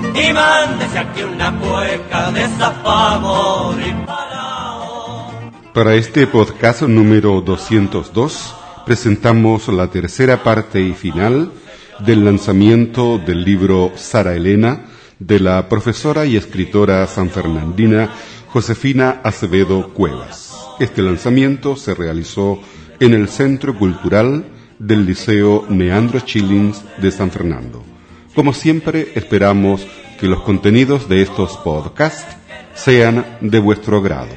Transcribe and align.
Y 0.00 0.32
mándese 0.32 0.98
aquí 0.98 1.22
una 1.22 1.50
de 1.50 2.44
y 2.44 4.06
parao. 4.06 5.30
Para 5.74 5.94
este 5.94 6.26
podcast 6.26 6.82
número 6.82 7.40
202 7.40 8.54
presentamos 8.86 9.68
la 9.68 9.88
tercera 9.88 10.42
parte 10.42 10.80
y 10.80 10.92
final 10.92 11.52
del 12.00 12.24
lanzamiento 12.24 13.18
del 13.18 13.44
libro 13.44 13.92
Sara 13.94 14.34
Elena 14.34 14.86
de 15.18 15.38
la 15.38 15.68
profesora 15.68 16.24
y 16.24 16.36
escritora 16.36 17.06
sanfernandina 17.06 18.10
Josefina 18.48 19.20
Acevedo 19.22 19.92
Cuevas. 19.92 20.56
Este 20.80 21.02
lanzamiento 21.02 21.76
se 21.76 21.94
realizó 21.94 22.58
en 23.00 23.12
el 23.12 23.28
Centro 23.28 23.76
Cultural 23.78 24.46
del 24.78 25.04
Liceo 25.04 25.66
Neandro 25.68 26.20
Chillins 26.20 26.82
de 26.98 27.10
San 27.10 27.30
Fernando. 27.30 27.84
Como 28.34 28.52
siempre, 28.52 29.12
esperamos 29.14 29.86
que 30.18 30.26
los 30.26 30.42
contenidos 30.42 31.08
de 31.08 31.22
estos 31.22 31.56
podcasts 31.58 32.36
sean 32.74 33.24
de 33.40 33.58
vuestro 33.58 33.98
agrado. 33.98 34.34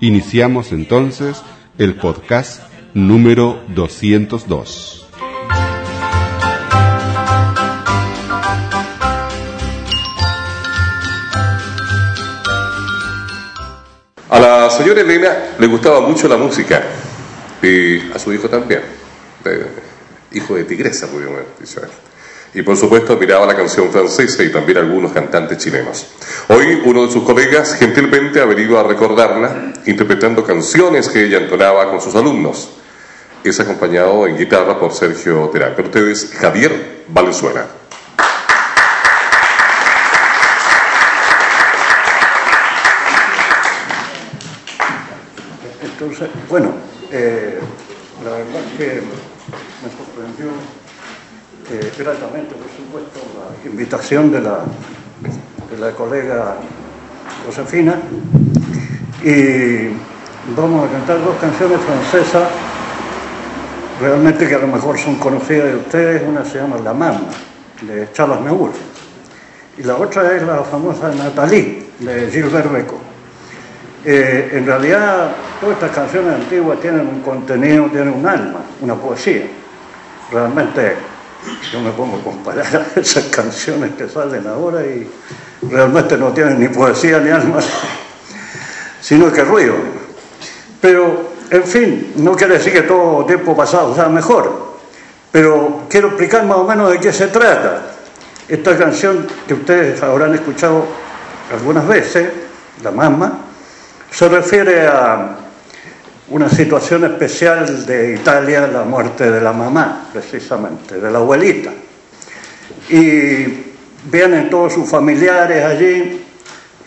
Iniciamos 0.00 0.72
entonces 0.72 1.42
el 1.78 1.94
podcast 1.96 2.62
número 2.94 3.62
202. 3.68 5.06
A 14.28 14.40
la 14.40 14.70
señora 14.70 15.00
Elena 15.02 15.32
le 15.58 15.66
gustaba 15.66 16.00
mucho 16.00 16.26
la 16.28 16.36
música 16.36 16.82
y 17.62 18.10
a 18.12 18.18
su 18.18 18.32
hijo 18.32 18.48
también, 18.48 18.80
de- 19.44 19.66
hijo 20.32 20.56
de 20.56 20.64
tigresa, 20.64 21.06
podríamos 21.06 21.38
haber 21.38 21.48
dicho. 21.60 21.80
Y 22.56 22.62
por 22.62 22.74
supuesto 22.74 23.12
admiraba 23.12 23.44
la 23.44 23.54
canción 23.54 23.92
francesa 23.92 24.42
y 24.42 24.50
también 24.50 24.78
algunos 24.78 25.12
cantantes 25.12 25.58
chilenos. 25.58 26.06
Hoy 26.48 26.80
uno 26.86 27.04
de 27.04 27.12
sus 27.12 27.22
colegas 27.22 27.74
gentilmente 27.74 28.40
ha 28.40 28.46
venido 28.46 28.80
a 28.80 28.82
recordarla 28.82 29.74
interpretando 29.84 30.42
canciones 30.42 31.10
que 31.10 31.22
ella 31.22 31.36
entonaba 31.36 31.90
con 31.90 32.00
sus 32.00 32.14
alumnos. 32.14 32.70
Es 33.44 33.60
acompañado 33.60 34.26
en 34.26 34.38
guitarra 34.38 34.80
por 34.80 34.94
Sergio 34.94 35.50
Terán. 35.52 35.74
Pero 35.76 35.88
ustedes, 35.88 36.32
Javier 36.34 37.04
Valenzuela. 37.08 37.66
Entonces, 45.82 46.30
bueno, 46.48 46.72
eh, 47.12 47.60
la 48.24 48.30
verdad 48.30 48.62
que 48.78 49.02
me 49.82 49.90
sorprendió 49.90 50.52
gratamente, 51.98 52.54
por 52.54 52.70
supuesto, 52.70 53.20
la 53.64 53.70
invitación 53.70 54.30
de 54.30 54.40
la, 54.40 54.64
de 55.70 55.78
la 55.78 55.90
colega 55.92 56.56
Josefina. 57.46 57.96
Y 59.22 59.88
vamos 60.54 60.88
a 60.88 60.92
cantar 60.92 61.24
dos 61.24 61.36
canciones 61.40 61.80
francesas, 61.80 62.48
realmente 64.00 64.46
que 64.46 64.54
a 64.54 64.58
lo 64.58 64.68
mejor 64.68 64.98
son 64.98 65.16
conocidas 65.16 65.66
de 65.66 65.76
ustedes. 65.76 66.22
Una 66.26 66.44
se 66.44 66.58
llama 66.58 66.76
La 66.78 66.92
Mamma, 66.92 67.28
de 67.82 68.12
Charles 68.12 68.40
Neur. 68.40 68.70
Y 69.78 69.82
la 69.82 69.96
otra 69.96 70.34
es 70.36 70.42
la 70.42 70.62
famosa 70.62 71.12
Nathalie, 71.12 71.86
de 71.98 72.30
Gilbert 72.30 72.70
Beco. 72.72 72.98
Eh, 74.04 74.50
en 74.52 74.64
realidad, 74.64 75.32
todas 75.60 75.74
estas 75.74 75.90
canciones 75.90 76.34
antiguas 76.34 76.80
tienen 76.80 77.00
un 77.08 77.20
contenido, 77.22 77.86
tienen 77.86 78.14
un 78.14 78.26
alma, 78.26 78.60
una 78.80 78.94
poesía. 78.94 79.46
Realmente, 80.30 80.94
yo 81.72 81.80
me 81.80 81.90
pongo 81.90 82.18
a 82.18 82.22
comparar 82.22 82.86
esas 82.96 83.24
canciones 83.24 83.92
que 83.96 84.08
salen 84.08 84.46
ahora 84.46 84.82
y 84.82 85.08
realmente 85.62 86.16
no 86.16 86.32
tienen 86.32 86.60
ni 86.60 86.68
poesía 86.68 87.18
ni 87.18 87.30
alma, 87.30 87.58
sino 89.00 89.30
que 89.32 89.42
ruido. 89.44 89.74
Pero, 90.80 91.30
en 91.50 91.64
fin, 91.64 92.12
no 92.16 92.36
quiere 92.36 92.58
decir 92.58 92.72
que 92.72 92.82
todo 92.82 93.24
tiempo 93.24 93.56
pasado 93.56 93.94
sea 93.94 94.08
mejor, 94.08 94.76
pero 95.32 95.82
quiero 95.88 96.08
explicar 96.08 96.44
más 96.44 96.58
o 96.58 96.64
menos 96.64 96.90
de 96.90 97.00
qué 97.00 97.12
se 97.12 97.28
trata. 97.28 97.92
Esta 98.48 98.76
canción 98.78 99.26
que 99.46 99.54
ustedes 99.54 100.02
habrán 100.02 100.34
escuchado 100.34 100.84
algunas 101.52 101.86
veces, 101.86 102.28
La 102.82 102.90
Mamma, 102.90 103.40
se 104.10 104.28
refiere 104.28 104.86
a 104.86 105.45
una 106.28 106.48
situación 106.48 107.04
especial 107.04 107.86
de 107.86 108.14
Italia, 108.14 108.66
la 108.66 108.82
muerte 108.82 109.30
de 109.30 109.40
la 109.40 109.52
mamá, 109.52 110.08
precisamente, 110.12 111.00
de 111.00 111.10
la 111.10 111.18
abuelita. 111.18 111.70
Y 112.88 113.44
vienen 114.10 114.50
todos 114.50 114.72
sus 114.72 114.88
familiares 114.88 115.64
allí, 115.64 116.24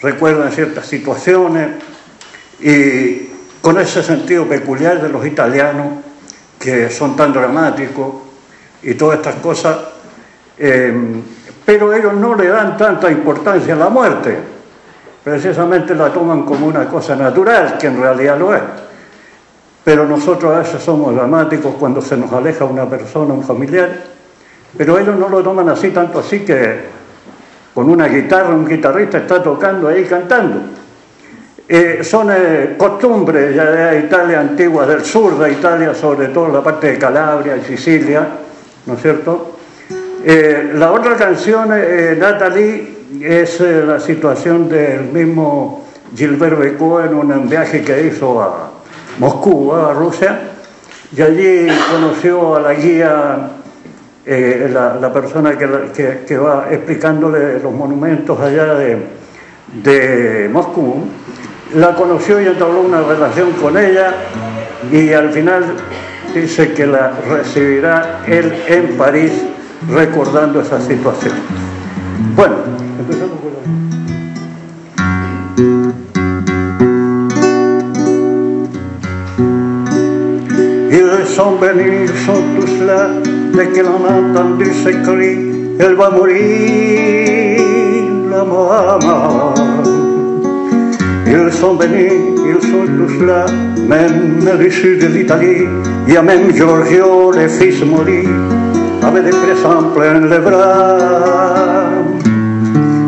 recuerdan 0.02 0.52
ciertas 0.52 0.86
situaciones 0.86 1.70
y 2.60 3.30
con 3.62 3.80
ese 3.80 4.04
sentido 4.04 4.46
peculiar 4.46 5.02
de 5.02 5.10
los 5.10 5.26
italianos 5.26 5.88
que 6.58 6.90
son 6.90 7.16
tan 7.16 7.32
dramáticos 7.32 8.16
y 8.82 8.94
todas 8.96 9.18
estas 9.18 9.36
cosas, 9.36 9.78
eh, 10.58 10.94
pero 11.66 11.94
ellos 11.94 12.14
no 12.14 12.36
le 12.36 12.48
dan 12.48 12.78
tanta 12.78 13.10
importancia 13.10 13.74
a 13.74 13.78
la 13.78 13.90
muerte, 13.90 14.38
precisamente 15.24 15.96
la 15.96 16.12
toman 16.12 16.44
como 16.44 16.68
una 16.68 16.88
cosa 16.88 17.16
natural, 17.16 17.78
que 17.78 17.88
en 17.88 18.02
realidad 18.02 18.38
lo 18.38 18.54
es. 18.54 18.62
Pero 19.84 20.06
nosotros 20.06 20.56
a 20.56 20.60
veces 20.60 20.82
somos 20.84 21.16
dramáticos 21.16 21.76
cuando 21.80 22.02
se 22.02 22.18
nos 22.18 22.32
aleja 22.32 22.66
una 22.66 22.90
persona, 22.90 23.34
un 23.34 23.44
familiar, 23.44 23.90
pero 24.78 25.00
ellos 25.00 25.18
no 25.18 25.30
lo 25.30 25.42
toman 25.42 25.70
así, 25.70 25.90
tanto 25.90 26.20
así 26.20 26.42
que 26.42 27.00
con 27.74 27.90
una 27.90 28.08
guitarra, 28.08 28.50
un 28.50 28.68
guitarrista 28.68 29.20
está 29.20 29.42
tocando 29.42 29.88
ahí 29.88 30.04
cantando. 30.06 30.62
Eh, 31.68 32.00
son 32.04 32.30
eh, 32.32 32.76
costumbres 32.78 33.56
ya 33.56 33.66
de 33.66 34.00
Italia 34.00 34.40
antigua, 34.40 34.86
del 34.86 35.06
sur 35.06 35.38
de 35.38 35.52
Italia, 35.52 35.94
sobre 35.94 36.30
todo 36.30 36.50
la 36.50 36.64
parte 36.64 36.92
de 36.92 36.98
Calabria 36.98 37.56
y 37.58 37.64
Sicilia, 37.64 38.28
¿no 38.86 38.94
es 38.96 39.02
cierto? 39.02 39.56
Eh, 40.26 40.72
la 40.74 40.92
otra 40.92 41.16
canción, 41.16 41.70
eh, 41.74 42.18
Natalie, 42.20 42.98
es 43.22 43.60
la 43.62 44.00
situación 44.00 44.68
del 44.68 45.06
mismo 45.06 45.86
Gilbert 46.16 46.60
Bécaud 46.60 47.06
en 47.06 47.14
un 47.14 47.48
viaje 47.48 47.82
que 47.82 48.08
hizo 48.08 48.42
a 48.42 48.72
Moscú, 49.20 49.74
a 49.74 49.94
Rusia, 49.94 50.40
y 51.16 51.22
allí 51.22 51.68
conoció 51.92 52.56
a 52.56 52.62
la 52.62 52.74
guía, 52.74 53.50
eh, 54.26 54.70
la, 54.72 55.14
persona 55.14 55.58
que, 55.58 56.38
va 56.38 56.68
explicándole 56.72 57.60
los 57.60 57.74
monumentos 57.74 58.40
allá 58.40 58.76
de, 58.76 58.98
de 59.84 60.50
Moscú, 60.52 61.04
la 61.76 61.94
conoció 61.96 62.42
y 62.42 62.48
entabló 62.48 62.82
una 62.82 63.02
relación 63.02 63.52
con 63.54 63.78
ella 63.78 64.14
y 64.92 65.14
al 65.14 65.32
final 65.32 65.76
dice 66.34 66.74
que 66.74 66.86
la 66.88 67.12
recibirá 67.30 68.22
él 68.28 68.54
en 68.68 68.98
París 68.98 69.32
recordando 69.90 70.62
esa 70.62 70.82
situación. 70.82 71.34
Bueno, 72.36 72.56
empezamos 73.00 73.38
la... 73.44 73.89
Ils 80.92 81.28
sont 81.28 81.56
venus, 81.58 82.10
ils 82.10 82.26
sont 82.26 82.42
tous 82.60 82.84
là, 82.84 83.10
dès 83.54 83.68
qu'il 83.70 83.86
en 83.86 84.04
a 84.06 84.14
entendu 84.22 84.66
ce 84.74 84.90
cri, 84.90 85.38
elle 85.80 85.94
va 85.94 86.10
mourir, 86.10 87.62
la 88.32 88.44
maman. 88.44 89.54
Ils 91.28 91.52
sont 91.54 91.76
venus, 91.76 92.12
ils 92.44 92.62
sont 92.70 92.88
tous 92.98 93.24
là, 93.24 93.46
même 93.88 94.48
à 94.52 94.56
l'issue 94.56 94.98
de 94.98 95.06
l'Italie, 95.08 95.68
il 96.08 96.14
y 96.14 96.18
a 96.18 96.24
même 96.24 96.52
Giorgio, 96.56 97.34
le 97.34 97.48
fils 97.48 97.86
mori, 97.86 98.28
avec 99.04 99.26
des 99.26 99.30
présents 99.30 99.84
plein 99.96 100.22
les 100.22 100.40
bras. 100.40 100.98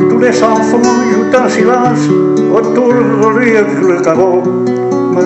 Tous 0.07 0.19
les 0.19 0.43
enfants 0.43 0.83
jouent 0.83 1.35
en 1.35 1.49
silence 1.49 2.07
autour 2.53 2.93
de 2.93 3.39
lui 3.39 3.57
avec 3.57 3.81
le 3.81 4.01
caveau, 4.01 4.43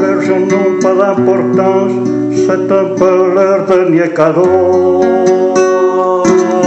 le 0.02 0.22
je 0.22 0.34
n'ont 0.34 0.80
pas 0.82 0.94
d'importance, 0.94 1.92
c'est 2.34 2.72
un 2.72 2.88
peu 2.98 3.34
leur 3.34 3.66
dernier 3.66 4.10
cadeau 4.14 5.02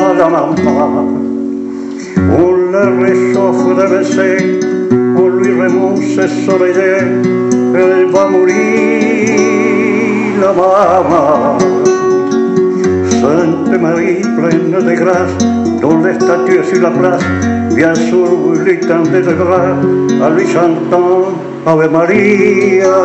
à 0.09 0.15
la 0.15 0.29
maman. 0.29 1.07
On 2.41 2.51
le 2.73 2.85
réchauffe 3.03 3.65
de 3.67 3.73
WC, 3.99 4.17
on 5.17 5.29
lui 5.29 5.53
remonte 5.61 5.99
ses 5.99 6.49
oreillers, 6.49 7.09
elle 7.75 8.07
va 8.13 8.29
mourir, 8.29 9.31
la 10.41 10.53
maman. 10.53 11.59
Sainte 13.11 13.81
Marie, 13.81 14.23
pleine 14.23 14.71
de 14.71 14.95
grâce, 14.95 15.37
dont 15.81 15.99
les 16.03 16.15
statues 16.15 16.65
sur 16.73 16.83
la 16.83 16.91
place, 16.91 17.25
bien 17.75 17.95
sûr 17.95 18.29
lui 18.65 18.77
de 18.77 19.33
grâce, 19.33 19.85
en 20.23 20.31
lui 20.31 20.47
Ave 21.67 21.89
Maria, 21.91 22.97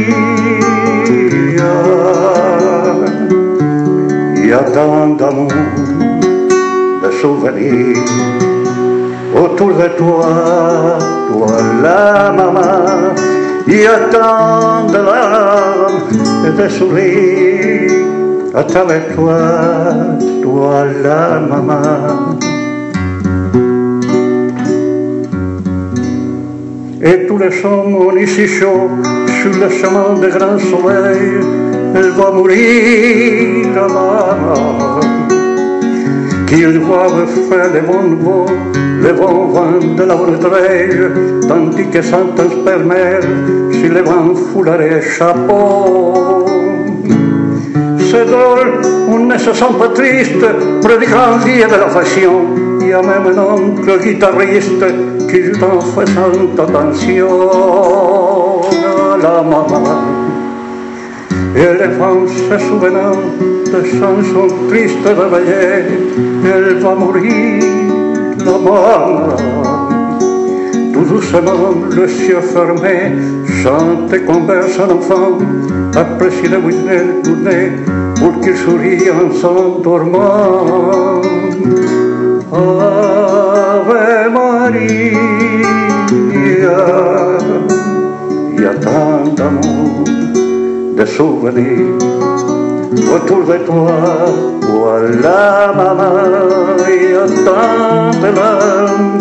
Il 4.37 4.47
y 4.47 4.53
a 4.53 4.63
tant 4.75 5.09
d'amour, 5.09 5.53
de 7.03 7.11
souvenirs 7.21 8.49
autour 9.37 9.75
de 9.75 9.89
toi, 9.97 10.99
toi 11.29 11.57
la 11.83 12.33
maman. 12.33 13.15
Il 13.67 13.81
y 13.81 13.87
a 13.87 13.99
tant 14.11 14.87
de 14.87 14.97
larmes 14.97 16.09
et 16.47 16.63
de 16.63 16.69
sourires 16.69 18.09
à 18.55 18.65
travers 18.65 19.15
toi, 19.15 19.39
toi 20.43 20.85
la 21.03 21.41
maman. 21.41 22.39
Et 27.01 27.27
tous 27.29 27.39
les 27.39 27.53
chemins 27.53 28.17
ici 28.21 28.49
chauds, 28.49 28.91
sur 29.41 29.53
le 29.61 29.71
chemin 29.71 30.19
de 30.21 30.27
grand 30.27 30.59
soleil, 30.59 31.39
elle 31.95 32.11
va 32.11 32.33
mourir 32.33 33.69
la 33.73 33.87
maman. 33.87 34.99
Qu'ils 36.49 36.81
doivent 36.81 37.29
faire 37.49 37.73
les 37.73 37.83
bons 37.83 38.03
nouveaux, 38.03 38.47
les 39.01 39.13
bons 39.13 39.47
vents 39.47 39.79
de 39.97 40.03
la 40.03 40.15
retraite, 40.15 41.47
tandis 41.47 41.87
que 41.89 42.03
s'entendent 42.03 42.65
permettre 42.65 43.29
si 43.71 43.89
les 43.89 44.03
vents 44.03 44.35
foulent 44.35 44.77
les 44.81 45.01
chapeaux. 45.01 46.47
C'est 48.11 48.25
drôle, 48.25 48.81
on 49.09 49.19
ne 49.21 49.39
se 49.39 49.53
sent 49.53 49.73
pas 49.79 49.89
triste, 49.95 50.45
prédiquant 50.83 51.37
vie 51.45 51.63
de 51.63 51.79
l'affection. 51.79 52.78
Il 52.78 52.78
y 52.89 52.93
a 52.93 53.03
même 53.03 53.27
un 53.27 53.39
oncle 53.39 53.99
guitariste 54.03 54.85
qui 55.29 55.43
joue 55.45 55.65
en 55.65 55.81
faisant 55.81 56.33
attention 56.57 57.29
à 59.13 59.17
la 59.23 59.43
maman. 59.43 59.85
Et 61.55 61.73
les 61.81 61.93
femmes 61.99 62.27
se 62.29 62.59
souvenant 62.67 63.19
de 63.67 63.81
chansons 63.85 64.55
tristes 64.69 65.05
de 65.05 65.25
veillée, 65.33 65.85
elle 66.45 66.79
va 66.79 66.95
mourir, 66.95 67.63
la 68.47 68.53
maman. 68.53 69.37
Tout 70.93 71.05
doucement, 71.05 71.75
le 71.95 72.09
ciel 72.09 72.41
fermé, 72.41 73.13
chante 73.63 74.13
et 74.15 74.23
converse 74.23 74.79
un 74.79 74.91
enfant, 74.95 75.39
apprécie 75.95 76.49
le 76.49 76.59
Whitney 76.59 77.03
tourné 77.23 77.73
pour 78.19 78.41
qu'il 78.41 78.57
sourie 78.57 79.11
en 79.11 79.31
s'endormant. 79.33 81.21
Ave 82.53 84.31
Maria, 84.33 85.19
il 88.53 88.61
y 88.61 88.65
a 88.65 88.75
tant 88.75 89.25
d'amour, 89.37 90.05
de 90.97 91.05
souvenirs 91.05 91.99
autour 93.15 93.45
de 93.45 93.59
toi. 93.67 93.93
Voilà 94.63 95.73
maman, 95.77 96.77
il 96.89 97.11
y 97.11 97.15
a 97.15 97.27
tant 97.45 98.11
de 98.23 98.31
larmes 98.37 99.21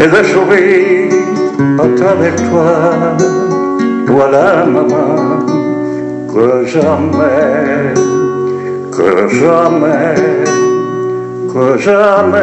et 0.00 0.08
de 0.08 0.22
sourires 0.24 1.12
à 1.78 1.86
travers 1.96 2.36
toi. 2.36 2.72
La 4.30 4.64
maman, 4.64 5.40
que 6.32 6.64
jamais, 6.64 7.92
que 8.90 9.28
jamais, 9.28 10.14
jamais 11.78 12.40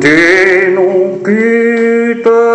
tu 0.00 0.74
nous 0.74 1.22
quitteras. 1.22 2.50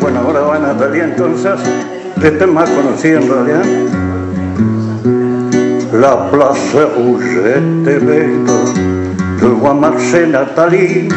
Bueno, 0.00 0.20
ahora 0.20 0.40
van 0.40 0.64
a 0.64 0.72
realidad 0.74 1.04
entonces, 1.04 1.60
este 2.22 2.44
es 2.44 2.46
más 2.46 2.68
conocido 2.70 3.20
en 3.20 3.28
realidad. 3.28 3.64
La 5.92 6.30
place 6.30 6.86
rouge 6.96 7.56
était 7.56 7.98
belle, 7.98 8.89
je 9.40 9.46
vois 9.46 9.74
marcher 9.74 10.26
Nathalie. 10.26 11.08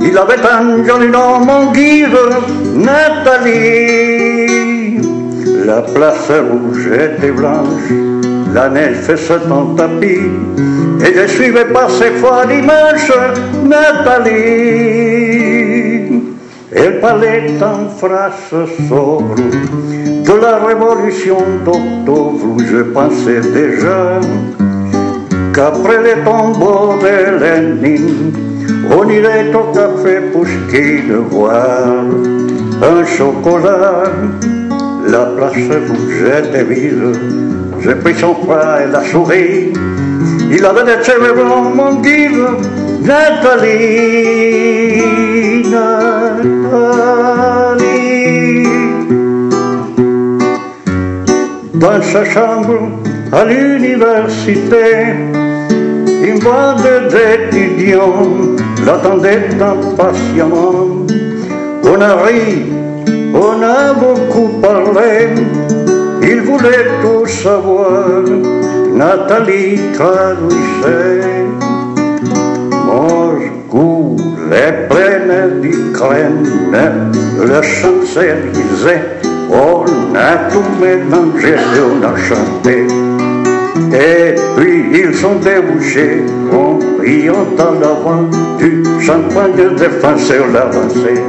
Il 0.00 0.16
avait 0.16 0.40
un 0.40 0.84
joli 0.84 1.08
nom, 1.08 1.40
mon 1.40 1.72
guide, 1.72 2.16
Nathalie. 2.74 4.48
La 5.66 5.82
place 5.82 6.30
rouge 6.30 6.86
était 6.86 7.32
blanche, 7.32 7.90
la 8.54 8.68
neige 8.68 8.98
faisait 8.98 9.34
un 9.50 9.74
tapis. 9.76 10.30
Et 11.04 11.14
je 11.14 11.26
suivais 11.26 11.66
pas 11.66 11.88
ces 11.88 12.12
fois 12.12 12.46
dimanche, 12.46 13.12
Nathalie. 13.64 15.08
Elle 16.74 17.00
parlait 17.00 17.50
en 17.62 17.88
phrases 17.88 18.54
sobres 18.88 19.34
de 19.36 20.40
la 20.40 20.56
révolution 20.64 21.38
d'octobre. 21.64 22.56
Je 22.70 22.82
pensais 22.82 23.40
déjà 23.40 24.20
qu'après 25.58 26.00
le 26.06 26.14
tombeau 26.24 26.94
de 27.02 27.14
Lénine, 27.42 28.32
on 28.96 29.08
irait 29.08 29.52
au 29.52 29.64
café 29.74 30.20
Pouchkine 30.32 31.12
voir 31.30 32.04
un 32.92 33.04
chocolat. 33.04 34.04
La 35.08 35.24
place 35.36 35.76
bougeait 35.88 36.64
vide. 36.64 37.18
J'ai 37.82 37.96
pris 37.96 38.14
son 38.14 38.34
bras 38.44 38.82
et 38.82 38.86
la 38.92 39.02
souris. 39.02 39.72
Il 40.52 40.64
avait 40.64 40.84
des 40.84 41.32
blancs, 41.34 41.74
mon 41.74 41.94
guide, 42.02 42.46
Nathalie. 43.02 43.82
Dans 51.74 52.02
sa 52.02 52.24
chambre 52.24 52.78
à 53.32 53.44
l'université, 53.44 55.14
bande 56.34 57.08
d'étudiants 57.10 58.26
l'attendait 58.84 59.48
impatiemment. 59.60 61.06
On 61.84 62.00
a 62.00 62.14
ri, 62.24 62.66
on 63.34 63.62
a 63.62 63.94
beaucoup 63.94 64.48
parlé, 64.60 65.30
il 66.22 66.40
voulait 66.42 66.86
tout 67.02 67.26
savoir. 67.26 68.22
Nathalie 68.94 69.78
traduisait. 69.94 71.46
Moscou, 72.86 74.16
les 74.50 74.72
plaines 74.88 75.60
d'Ukraine, 75.60 76.44
le 76.72 77.62
Champs-Élysées, 77.62 79.02
on 79.50 79.84
a 80.14 80.50
tout 80.50 80.64
mélangé 80.80 81.54
on 81.78 82.02
a 82.02 82.16
chanté. 82.16 82.86
Et 84.00 84.34
puis 84.56 84.84
ils 84.92 85.12
sont 85.12 85.34
débouchés 85.40 86.22
en 86.52 86.78
riant 87.00 87.46
en 87.58 87.82
avant 87.82 88.22
du 88.56 88.84
champagne 89.04 89.74
de 89.76 89.88
fin 90.00 90.16
sur 90.16 90.46
l'avancée. 90.52 91.20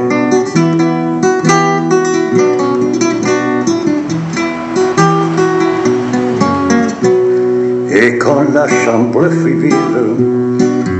Et 7.92 8.18
quand 8.18 8.44
la 8.54 8.68
chambre 8.84 9.28
fut 9.30 9.58
vide, 9.58 9.74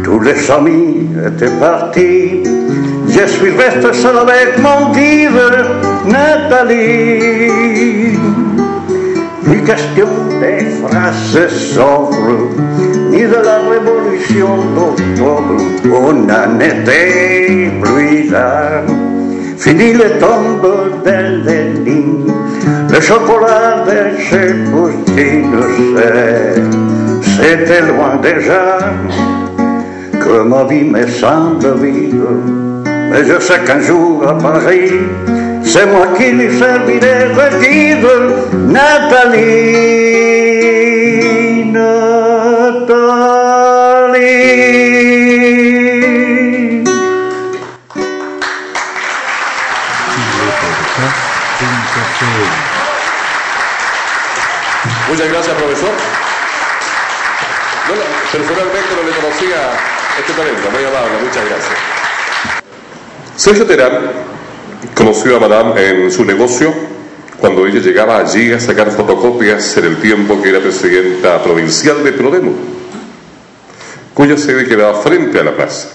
tous 0.03 0.19
les 0.21 0.51
amis 0.51 1.09
étaient 1.25 1.57
partis. 1.61 2.43
Je 3.09 3.27
suis 3.29 3.51
resté 3.51 3.93
seul 3.93 4.19
avec 4.19 4.59
mon 4.59 4.91
guide, 4.93 5.41
Nathalie. 6.05 7.30
du 9.51 9.63
question 9.63 10.07
des 10.41 10.65
phrases 10.81 11.49
sobres, 11.75 12.51
ni 13.11 13.23
de 13.23 13.41
la 13.45 13.59
révolution 13.69 14.57
d'octobre, 14.75 15.57
on 15.93 16.29
en 16.29 16.61
était 16.61 17.71
plus 17.83 18.31
là. 18.31 18.83
Fini 19.59 19.93
le 19.93 20.19
tombes 20.19 21.03
de 21.05 21.45
Lénine, 21.45 22.33
le 22.91 23.01
chocolat 23.01 23.85
de 23.85 24.19
chez 24.19 24.55
Poutine, 24.71 25.61
c'était 27.23 27.83
loin 27.83 28.17
déjà, 28.23 28.79
que 30.13 30.43
ma 30.43 30.65
vie 30.65 30.85
me 30.85 31.07
semble 31.07 31.75
vivre. 31.83 32.29
Mais 33.11 33.25
je 33.25 33.41
sais 33.41 33.59
qu'un 33.67 33.81
jour 33.81 34.25
à 34.27 34.39
Paris, 34.39 34.93
qui 35.73 36.33
lui 36.33 36.51
servirai 36.59 36.99
de 36.99 37.59
guide, 37.61 38.07
Nathalie, 38.73 39.41
Nathalie. 41.71 42.91
Muchas 55.09 55.29
gracias, 55.29 55.55
profesor. 55.57 55.91
No, 57.87 57.95
no, 57.95 58.03
personalmente 58.33 58.91
no 58.97 59.03
le 59.09 59.13
conocía 59.15 59.61
este 60.19 60.33
talento, 60.33 60.71
muy 60.73 60.85
amable, 60.85 61.17
muchas 61.23 61.45
gracias. 61.49 61.79
Sergio 63.37 63.65
Terán 63.67 64.31
conoció 64.95 65.37
a 65.37 65.41
Madame 65.41 65.89
en 65.89 66.11
su 66.13 66.25
negocio 66.25 66.73
cuando 67.39 67.67
ella 67.67 67.81
llegaba 67.81 68.19
allí 68.19 68.53
a 68.53 68.61
sacar 68.61 68.91
fotocopias 68.91 69.77
en 69.79 69.85
el 69.87 69.97
tiempo 69.97 70.41
que 70.43 70.51
era 70.51 70.61
presidenta 70.61 71.43
provincial 71.43 72.05
de 72.05 72.13
Prodemo, 72.13 72.53
cuya 74.13 74.37
sede 74.37 74.67
quedaba 74.67 75.01
frente 75.01 75.41
a 75.41 75.45
la 75.45 75.57
plaza. 75.57 75.89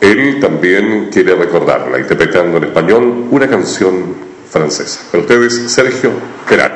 Él 0.00 0.38
también 0.40 1.10
quiere 1.12 1.34
recordarla, 1.34 1.98
interpretando 1.98 2.56
en 2.58 2.64
español 2.64 3.26
una 3.30 3.48
canción 3.48 4.14
francesa. 4.48 5.00
Para 5.10 5.22
ustedes, 5.22 5.70
Sergio 5.70 6.12
Terán. 6.48 6.72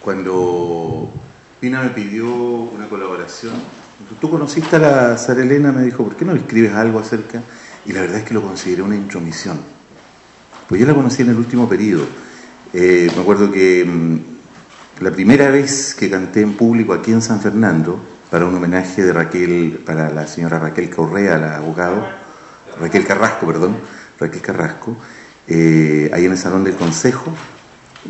Cuando 0.00 1.10
Pina 1.58 1.82
me 1.82 1.88
pidió 1.90 2.26
una 2.26 2.88
colaboración, 2.88 3.54
tú 4.20 4.30
conociste 4.30 4.76
a 4.76 4.78
la 4.78 5.16
Sara 5.18 5.42
Elena, 5.42 5.72
me 5.72 5.82
dijo, 5.82 6.04
¿por 6.04 6.16
qué 6.16 6.24
no 6.24 6.34
escribes 6.34 6.72
algo 6.74 6.98
acerca? 6.98 7.42
Y 7.86 7.92
la 7.92 8.02
verdad 8.02 8.18
es 8.18 8.24
que 8.24 8.34
lo 8.34 8.42
consideré 8.42 8.82
una 8.82 8.96
intromisión. 8.96 9.60
Pues 10.68 10.80
yo 10.80 10.86
la 10.86 10.94
conocí 10.94 11.22
en 11.22 11.30
el 11.30 11.36
último 11.36 11.68
periodo. 11.68 12.06
Eh, 12.72 13.10
me 13.14 13.22
acuerdo 13.22 13.50
que 13.50 13.84
mm, 13.84 15.02
la 15.02 15.10
primera 15.10 15.50
vez 15.50 15.94
que 15.94 16.10
canté 16.10 16.40
en 16.40 16.54
público 16.54 16.92
aquí 16.92 17.12
en 17.12 17.22
San 17.22 17.40
Fernando, 17.40 18.00
para 18.30 18.46
un 18.46 18.54
homenaje 18.54 19.02
de 19.02 19.12
Raquel, 19.12 19.80
para 19.84 20.10
la 20.10 20.26
señora 20.26 20.58
Raquel 20.58 20.90
Correa, 20.90 21.38
la 21.38 21.56
abogado, 21.56 22.08
Raquel 22.80 23.06
Carrasco, 23.06 23.46
perdón, 23.46 23.76
Raquel 24.18 24.40
Carrasco, 24.40 24.96
eh, 25.46 26.10
ahí 26.12 26.24
en 26.24 26.32
el 26.32 26.38
Salón 26.38 26.64
del 26.64 26.74
Consejo, 26.74 27.32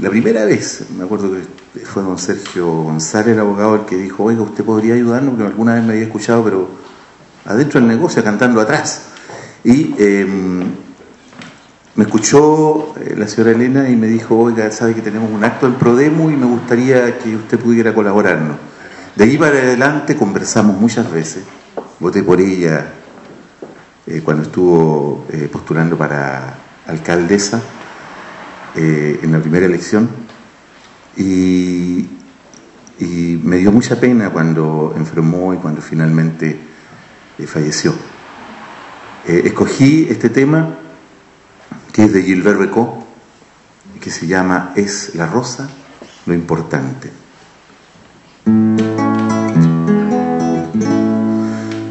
la 0.01 0.11
primera 0.11 0.45
vez, 0.45 0.87
me 0.97 1.05
acuerdo 1.05 1.31
que 1.73 1.81
fue 1.81 2.03
don 2.03 2.19
Sergio 2.19 2.67
González, 2.83 3.35
el 3.35 3.41
abogado, 3.41 3.77
el 3.77 3.81
que 3.83 3.97
dijo, 3.97 4.25
oiga, 4.25 4.43
usted 4.43 4.65
podría 4.65 4.95
ayudarnos, 4.95 5.35
porque 5.35 5.47
alguna 5.47 5.75
vez 5.75 5.85
me 5.85 5.93
había 5.93 6.05
escuchado, 6.05 6.43
pero 6.43 6.69
adentro 7.45 7.81
del 7.81 7.89
negocio, 7.89 8.25
cantando 8.25 8.61
atrás. 8.61 9.03
Y 9.63 9.95
eh, 9.97 10.27
me 11.95 12.05
escuchó 12.05 12.93
eh, 12.97 13.15
la 13.17 13.29
señora 13.29 13.53
Elena 13.53 13.89
y 13.89 13.95
me 13.95 14.09
dijo, 14.09 14.37
oiga, 14.37 14.69
sabe 14.73 14.95
que 14.95 15.01
tenemos 15.01 15.31
un 15.31 15.45
acto 15.45 15.67
del 15.67 15.77
Prodemo 15.77 16.29
y 16.29 16.37
me 16.37 16.47
gustaría 16.47 17.17
que 17.19 17.37
usted 17.37 17.59
pudiera 17.59 17.95
colaborarnos. 17.95 18.57
De 19.15 19.23
ahí 19.23 19.39
para 19.39 19.59
adelante 19.59 20.17
conversamos 20.17 20.77
muchas 20.77 21.11
veces, 21.13 21.45
voté 22.01 22.25
por 22.25 22.41
ella 22.41 22.95
eh, 24.09 24.23
cuando 24.25 24.43
estuvo 24.43 25.25
eh, 25.31 25.49
postulando 25.51 25.97
para 25.97 26.59
alcaldesa 26.89 27.63
eh, 28.77 29.21
en 29.23 29.31
la 29.31 29.41
primera 29.41 29.67
elección 29.67 30.11
y, 31.17 32.09
me 33.45 33.59
dio 33.59 33.71
mucha 33.71 34.01
pena 34.01 34.31
cuando 34.31 34.95
enfermó 34.97 35.53
y 35.53 35.59
cuando 35.59 35.83
finalmente 35.83 36.59
eh, 37.39 37.47
falleció. 37.47 37.93
Eh, 39.27 39.43
escogí 39.45 40.07
este 40.09 40.31
tema 40.31 40.79
que 41.93 42.05
es 42.05 42.13
de 42.13 42.23
Gilbert 42.23 42.59
Becot, 42.59 43.05
que 44.01 44.11
se 44.11 44.27
llama 44.27 44.73
Es 44.75 45.15
la 45.15 45.27
rosa 45.27 45.69
lo 46.27 46.35
importante. 46.35 47.13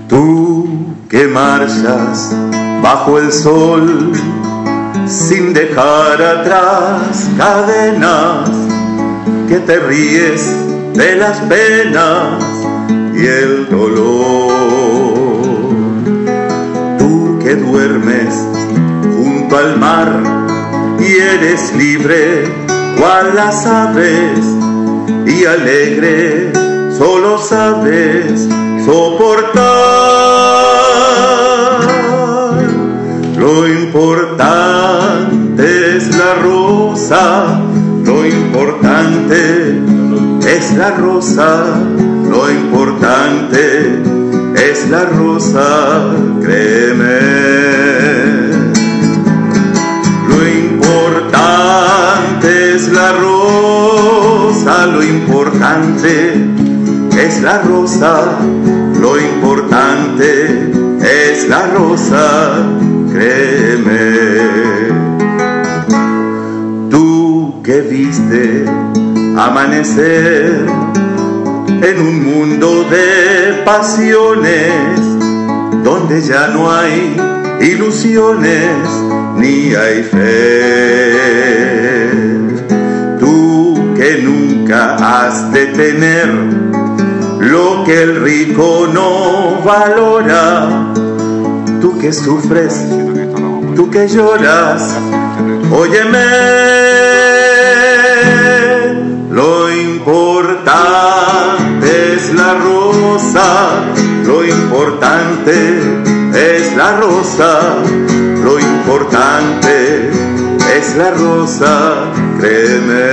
Tú 0.09 0.95
que 1.09 1.27
marchas 1.27 2.35
bajo 2.81 3.19
el 3.19 3.31
sol 3.31 4.11
sin 5.13 5.53
dejar 5.53 6.19
atrás 6.21 7.29
cadenas, 7.37 8.49
que 9.47 9.59
te 9.59 9.79
ríes 9.79 10.41
de 10.95 11.15
las 11.15 11.37
penas 11.41 12.43
y 13.13 13.27
el 13.27 13.69
dolor. 13.69 14.53
Tú 16.97 17.39
que 17.43 17.55
duermes 17.55 18.33
junto 19.15 19.55
al 19.55 19.77
mar 19.77 20.11
y 20.99 21.13
eres 21.13 21.75
libre 21.75 22.45
cual 22.97 23.35
las 23.35 23.65
aves 23.67 24.39
y 25.27 25.45
alegre 25.45 26.51
solo 26.97 27.37
sabes 27.37 28.47
soportar 28.83 29.63
lo 33.37 33.67
importante 33.67 34.82
lo 38.05 38.25
importante 38.25 39.81
es 40.47 40.73
la 40.75 40.91
rosa. 40.91 41.65
Lo 42.29 42.49
importante 42.49 44.01
es 44.55 44.89
la 44.89 45.05
rosa 45.05 46.13
créeme. 46.43 47.19
Lo 50.29 50.47
importante 50.47 52.75
es 52.75 52.91
la 52.91 53.11
rosa, 53.13 54.85
lo 54.87 55.03
importante 55.03 56.33
es 57.17 57.41
la 57.41 57.61
rosa, 57.61 58.39
lo 58.99 59.19
importante 59.19 60.71
es 61.01 61.47
la 61.47 61.67
rosa, 61.67 62.65
créeme. 63.11 63.62
En 71.81 71.99
un 71.99 72.23
mundo 72.23 72.85
de 72.89 73.63
pasiones, 73.65 75.01
donde 75.83 76.21
ya 76.21 76.47
no 76.49 76.71
hay 76.71 77.15
ilusiones 77.59 78.77
ni 79.35 79.73
hay 79.73 80.03
fe. 80.03 81.11
Tú 83.19 83.93
que 83.95 84.21
nunca 84.21 84.95
has 84.95 85.51
de 85.51 85.65
tener 85.67 86.29
lo 87.39 87.83
que 87.83 88.03
el 88.03 88.21
rico 88.21 88.87
no 88.93 89.59
valora, 89.65 90.93
tú 91.81 91.97
que 91.97 92.13
sufres, 92.13 92.79
tú 93.75 93.89
que 93.89 94.07
lloras, 94.07 94.95
óyeme, 95.71 96.92
importante 104.73 105.53
es 106.33 106.75
la 106.75 106.97
rosa, 106.97 107.75
lo 108.43 108.59
importante 108.59 110.09
es 110.75 110.95
la 110.95 111.11
rosa, 111.11 112.11
créeme. 112.39 113.05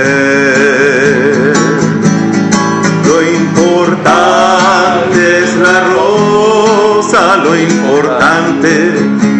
Lo 3.05 3.21
importante 3.21 4.63
es 5.43 5.55
la 5.57 5.81
rosa, 5.93 7.37
lo 7.43 7.55
importante 7.55 8.95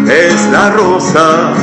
es 0.05 0.45
la 0.51 0.69
rosa, 0.69 1.53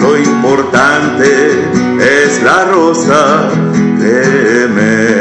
lo 0.00 0.16
importante 0.16 1.50
es 1.98 2.40
la 2.44 2.64
rosa, 2.66 3.48
créeme. 3.98 5.13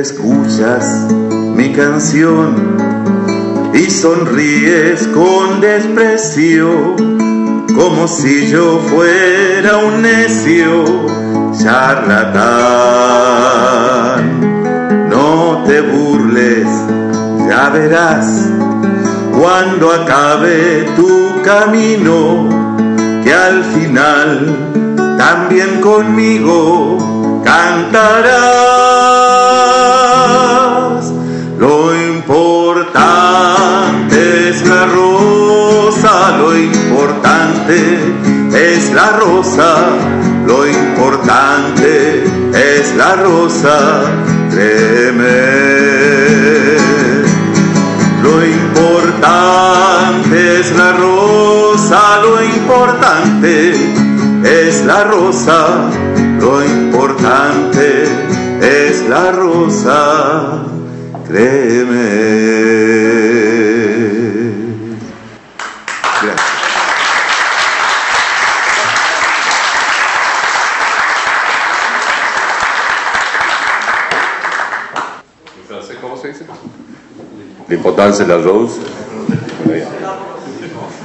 Escuchas 0.00 1.06
mi 1.54 1.72
canción 1.72 2.76
y 3.74 3.90
sonríes 3.90 5.06
con 5.08 5.60
desprecio, 5.60 6.96
como 7.74 8.08
si 8.08 8.48
yo 8.48 8.80
fuera 8.90 9.76
un 9.76 10.00
necio 10.00 10.84
charlatán. 11.62 12.40
No 15.10 15.64
te 15.66 15.82
burles, 15.82 16.66
ya 17.46 17.68
verás 17.68 18.48
cuando 19.38 19.92
acabe 19.92 20.86
tu 20.96 21.42
camino, 21.42 22.48
que 23.22 23.34
al 23.34 23.62
final 23.64 24.56
también 25.18 25.80
conmigo 25.80 27.42
cantarás. 27.44 28.89
Importante 32.90 34.50
es 34.50 34.66
la 34.66 34.86
rosa, 34.86 36.36
lo 36.38 36.56
importante 36.58 37.98
es 38.52 38.92
la 38.92 39.10
rosa, 39.12 39.74
lo 40.46 40.66
importante 40.66 42.24
es 42.52 42.94
la 42.96 43.16
rosa, 43.16 44.02
créeme. 44.50 45.70
Lo 48.22 48.44
importante 48.44 49.00
es 50.60 50.72
la 50.76 50.92
rosa, 50.92 52.20
lo 52.22 52.42
importante 52.42 53.72
es 54.42 54.84
la 54.84 55.04
rosa, 55.04 55.66
lo 56.40 56.64
importante 56.64 58.04
es 58.60 59.08
la 59.08 59.32
rosa, 59.32 60.69
créeme. 61.30 62.02
Gracias. 66.22 66.40
¿En 75.56 75.64
francés 75.68 75.96
cómo 76.00 76.16
se 76.16 76.28
dice? 76.28 76.44
L'importance 77.68 78.24
de 78.24 78.28
la 78.28 78.42
rose. 78.42 78.80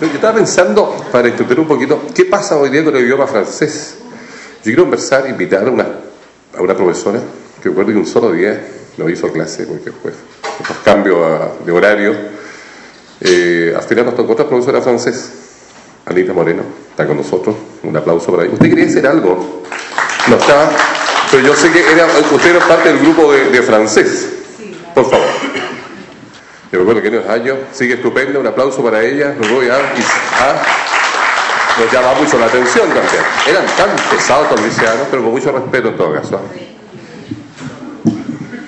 Yo 0.02 0.08
estaba 0.08 0.36
pensando, 0.36 1.06
para 1.12 1.28
entender 1.30 1.60
un 1.60 1.68
poquito, 1.68 2.02
¿qué 2.14 2.26
pasa 2.26 2.58
hoy 2.58 2.70
día 2.70 2.84
con 2.84 2.96
el 2.96 3.06
idioma 3.06 3.28
francés? 3.28 3.98
Yo 4.58 4.64
quiero 4.64 4.84
conversar, 4.84 5.28
invitar 5.30 5.68
a 5.68 5.72
una, 5.72 5.88
a 6.58 6.62
una 6.62 6.76
profesora 6.76 7.20
que 7.62 7.70
recuerdo 7.70 7.92
que 7.94 7.98
un 8.00 8.06
solo 8.06 8.32
día 8.32 8.75
no 8.98 9.10
hizo 9.10 9.32
clase, 9.32 9.66
porque 9.66 9.92
fue 9.92 10.12
estos 10.62 10.78
cambios 10.84 11.18
a- 11.24 11.64
de 11.66 11.72
horario. 11.72 12.16
Eh, 13.22 13.74
al 13.76 13.84
final 13.84 14.06
nos 14.06 14.16
tocó 14.16 14.34
otra 14.34 14.48
profesora 14.48 14.82
francés, 14.82 15.32
Anita 16.06 16.34
Moreno, 16.34 16.64
está 16.92 17.06
con 17.08 17.18
nosotros. 17.18 17.56
Un 17.84 17.96
aplauso 17.98 18.32
para 18.32 18.44
ella. 18.44 18.54
¿Usted 18.54 18.70
quería 18.70 18.86
decir 18.86 19.06
algo? 19.08 19.64
No 20.28 20.36
está, 20.36 20.70
pero 21.32 21.48
yo 21.48 21.56
sé 21.56 21.72
que 21.72 21.92
era, 21.92 22.06
usted 22.32 22.56
era 22.56 22.68
parte 22.68 22.90
del 22.90 23.00
grupo 23.00 23.32
de, 23.32 23.50
de 23.50 23.62
francés. 23.62 24.30
Por 24.94 25.10
favor. 25.10 25.26
Yo 26.72 26.80
recuerdo 26.80 27.02
que 27.02 27.08
en 27.10 27.16
los 27.18 27.28
años 27.30 27.58
sigue 27.74 27.94
estupenda, 27.96 28.40
un 28.40 28.48
aplauso 28.48 28.84
para 28.84 29.02
ella. 29.04 29.34
Luego 29.40 29.64
ya, 29.64 29.78
y- 29.78 30.04
ah, 30.40 30.62
nos 31.80 31.92
llama 31.94 32.14
mucho 32.20 32.38
la 32.38 32.46
atención 32.48 32.88
también. 32.88 33.24
Eran 33.48 33.66
tan 33.78 33.90
pesados 34.10 34.52
los 34.52 34.62
lisianos, 34.62 35.08
pero 35.10 35.24
con 35.24 35.32
mucho 35.32 35.52
respeto 35.52 35.90
en 35.90 35.98
todo 35.98 36.14
caso. 36.14 36.40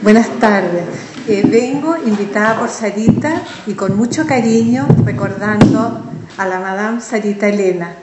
Buenas 0.08 0.40
tardes. 0.40 0.86
Eh, 1.28 1.44
vengo 1.46 1.98
invitada 1.98 2.58
por 2.58 2.70
Sarita 2.70 3.42
y 3.66 3.74
con 3.74 3.98
mucho 3.98 4.26
cariño 4.26 4.88
recordando 5.04 6.02
a 6.38 6.46
la 6.46 6.62
Madame 6.62 7.02
Sarita 7.02 7.50
Elena. 7.50 7.94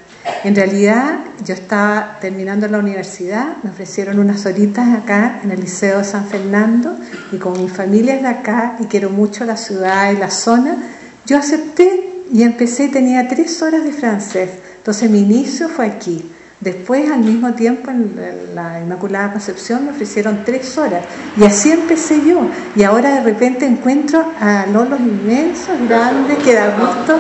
En 0.45 0.55
realidad 0.55 1.21
yo 1.43 1.55
estaba 1.55 2.19
terminando 2.21 2.69
la 2.69 2.81
universidad, 2.81 3.57
me 3.63 3.71
ofrecieron 3.71 4.19
unas 4.19 4.45
horitas 4.45 4.87
acá 4.95 5.41
en 5.43 5.53
el 5.53 5.63
Liceo 5.63 6.01
de 6.01 6.05
San 6.05 6.27
Fernando 6.27 6.95
y 7.33 7.39
como 7.39 7.57
mi 7.57 7.71
familia 7.71 8.17
es 8.17 8.21
de 8.21 8.29
acá 8.29 8.77
y 8.81 8.85
quiero 8.85 9.09
mucho 9.09 9.47
la 9.47 9.57
ciudad 9.57 10.13
y 10.13 10.19
la 10.19 10.31
zona, 10.31 10.77
yo 11.25 11.39
acepté 11.39 12.21
y 12.31 12.43
empecé 12.43 12.89
tenía 12.89 13.29
tres 13.29 13.63
horas 13.63 13.83
de 13.83 13.95
francés. 13.95 14.51
Entonces 14.77 15.09
mi 15.09 15.21
inicio 15.21 15.71
fue 15.71 15.87
aquí. 15.87 16.34
Después, 16.65 17.11
al 17.11 17.21
mismo 17.21 17.53
tiempo, 17.53 17.91
en 17.91 18.55
la 18.55 18.81
Inmaculada 18.81 19.33
Concepción 19.33 19.85
me 19.85 19.91
ofrecieron 19.91 20.45
tres 20.47 20.79
horas. 20.79 21.05
Y 21.37 21.45
así 21.45 21.71
empecé 21.71 22.23
yo. 22.27 22.41
Y 22.75 22.85
ahora 22.85 23.17
de 23.17 23.21
repente 23.21 23.67
encuentro 23.67 24.25
a 24.41 24.65
lolos 24.73 24.99
inmensos, 24.99 25.77
grandes, 25.87 26.39
que 26.39 26.55
da 26.55 26.75
gusto. 26.79 27.19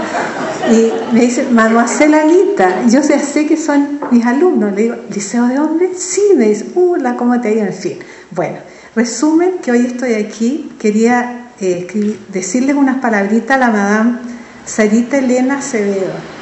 Y 0.72 1.14
me 1.14 1.20
dicen, 1.20 1.54
Mademoiselle 1.54 2.14
Anita. 2.14 2.86
Yo 2.88 3.02
ya 3.02 3.18
sé 3.18 3.46
que 3.46 3.58
son 3.58 4.00
mis 4.10 4.24
alumnos. 4.24 4.72
Le 4.72 4.82
digo, 4.84 4.96
¿Liceo 5.12 5.46
de 5.46 5.58
hombres? 5.58 6.02
Sí, 6.02 6.22
me 6.34 6.48
dice, 6.48 6.68
uh, 6.74 6.96
la, 6.96 7.14
¿cómo 7.14 7.38
te 7.38 7.48
ha 7.48 7.52
ido? 7.52 7.66
En 7.66 7.74
fin. 7.74 7.98
Bueno, 8.30 8.56
resumen 8.96 9.58
que 9.62 9.72
hoy 9.72 9.84
estoy 9.84 10.14
aquí. 10.14 10.72
Quería 10.78 11.50
eh, 11.60 12.16
decirles 12.32 12.76
unas 12.76 12.96
palabritas 12.96 13.56
a 13.56 13.60
la 13.60 13.68
Madame 13.68 14.18
Sarita 14.64 15.18
Elena 15.18 15.58
Acevedo. 15.58 16.33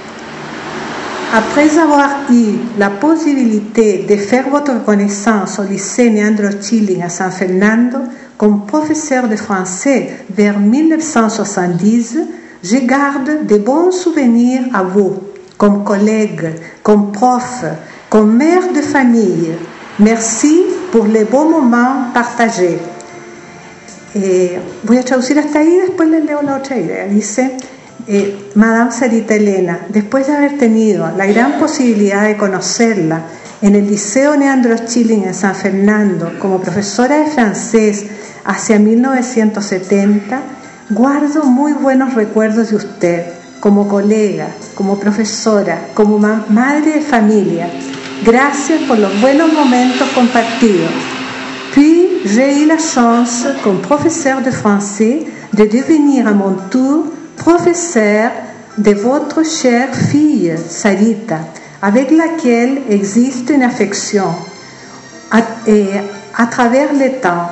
Après 1.34 1.78
avoir 1.78 2.30
eu 2.30 2.58
la 2.78 2.90
possibilité 2.90 4.04
de 4.06 4.16
faire 4.16 4.50
votre 4.50 4.84
connaissance 4.84 5.58
au 5.58 5.62
lycée 5.62 6.10
Neandro 6.10 6.60
Chilling 6.60 7.02
à 7.02 7.08
San 7.08 7.30
Fernando 7.30 8.00
comme 8.36 8.66
professeur 8.66 9.28
de 9.28 9.36
français 9.36 10.10
vers 10.28 10.58
1970, 10.58 12.18
je 12.62 12.76
garde 12.76 13.46
de 13.46 13.56
bons 13.56 13.92
souvenirs 13.92 14.64
à 14.74 14.82
vous, 14.82 15.14
comme 15.56 15.84
collègue, 15.84 16.50
comme 16.82 17.12
prof, 17.12 17.64
comme 18.10 18.36
mère 18.36 18.70
de 18.74 18.82
famille. 18.82 19.52
Merci 20.00 20.64
por 20.90 21.06
les 21.06 21.24
beaux 21.24 21.48
moments 21.48 22.10
partagés. 22.12 22.78
Voy 24.84 24.98
hasta 24.98 25.14
ahí, 25.58 25.78
después 25.78 26.06
leo 26.06 26.42
la. 26.42 26.60
Dice, 27.08 27.56
eh, 28.06 28.50
Madame 28.54 28.90
Sarita 28.92 29.34
Elena, 29.34 29.80
después 29.88 30.26
de 30.26 30.34
haber 30.36 30.58
tenido 30.58 31.10
la 31.16 31.26
gran 31.26 31.58
posibilidad 31.58 32.24
de 32.26 32.36
conocerla 32.36 33.22
en 33.60 33.74
el 33.76 33.86
Liceo 33.86 34.36
Neandro 34.36 34.76
Schilling 34.76 35.24
en 35.24 35.34
San 35.34 35.54
Fernando 35.54 36.32
como 36.40 36.60
profesora 36.60 37.16
de 37.18 37.26
francés 37.30 38.06
hacia 38.44 38.78
1970, 38.78 40.40
guardo 40.90 41.44
muy 41.44 41.72
buenos 41.72 42.14
recuerdos 42.14 42.70
de 42.70 42.76
usted 42.76 43.26
como 43.60 43.86
colega, 43.86 44.48
como 44.74 44.98
profesora, 44.98 45.88
como 45.94 46.18
ma- 46.18 46.44
madre 46.48 46.94
de 46.94 47.00
familia. 47.00 47.70
Gracias 48.24 48.80
por 48.88 48.98
los 48.98 49.20
buenos 49.20 49.52
momentos 49.52 50.08
compartidos. 50.14 50.90
Puis, 51.72 52.22
j'ai 52.26 52.62
eu 52.62 52.66
la 52.66 52.78
chance, 52.78 53.46
comme 53.62 53.80
professeur 53.80 54.42
de 54.42 54.50
français, 54.50 55.24
de 55.52 55.64
devenir 55.66 56.26
à 56.26 56.32
mon 56.32 56.54
tour 56.70 57.06
professeur 57.44 58.30
de 58.78 58.92
votre 58.92 59.44
chère 59.44 59.92
fille, 59.92 60.54
Sarita, 60.68 61.40
avec 61.80 62.12
laquelle 62.12 62.82
existe 62.88 63.50
une 63.50 63.64
affection 63.64 64.26
à, 65.32 65.40
et 65.66 65.88
à 66.36 66.46
travers 66.46 66.92
le 66.92 67.20
temps, 67.20 67.50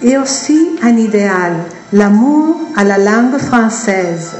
et 0.00 0.16
aussi 0.16 0.78
un 0.80 0.96
idéal, 0.96 1.54
l'amour 1.92 2.56
à 2.76 2.84
la 2.84 2.98
langue 2.98 3.38
française. 3.38 4.30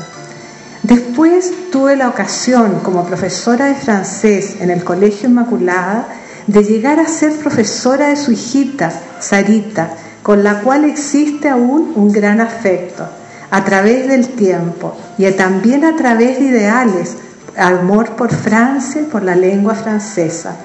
Después 0.85 1.51
tuve 1.73 1.97
la 1.97 2.09
ocasión, 2.09 2.81
como 2.85 3.05
profesora 3.05 3.67
de 3.67 3.75
francés 3.75 4.57
en 4.61 4.71
el 4.71 4.85
Colegio 4.85 5.29
Inmaculada, 5.29 6.07
de 6.47 6.63
llegar 6.63 7.01
a 7.01 7.09
ser 7.09 7.33
profesora 7.39 8.09
de 8.09 8.17
su 8.17 8.31
hijita, 8.31 8.93
Sarita, 9.19 9.91
con 10.23 10.45
la 10.45 10.61
cual 10.61 10.85
existe 10.85 11.49
aún 11.49 11.93
un 11.97 12.13
gran 12.13 12.41
afecto, 12.41 13.09
a 13.53 13.63
través 13.65 14.09
del 14.09 14.29
tiempo 14.29 14.97
y 15.19 15.31
también 15.33 15.85
a 15.85 15.95
través 15.95 16.39
de 16.39 16.47
ideales, 16.47 17.17
amor 17.57 18.17
por 18.17 18.31
Francia, 18.33 19.03
por 19.13 19.23
la 19.23 19.37
lengua 19.37 19.75
francesa. 19.75 20.57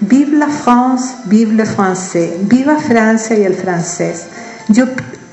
Vive 0.00 0.38
la 0.38 0.48
France, 0.48 1.16
vive 1.24 1.54
le 1.54 1.64
français, 1.64 2.38
viva 2.42 2.76
Francia 2.76 3.36
y 3.36 3.42
el 3.42 3.54
francés. 3.54 4.26
Yo, 4.68 4.84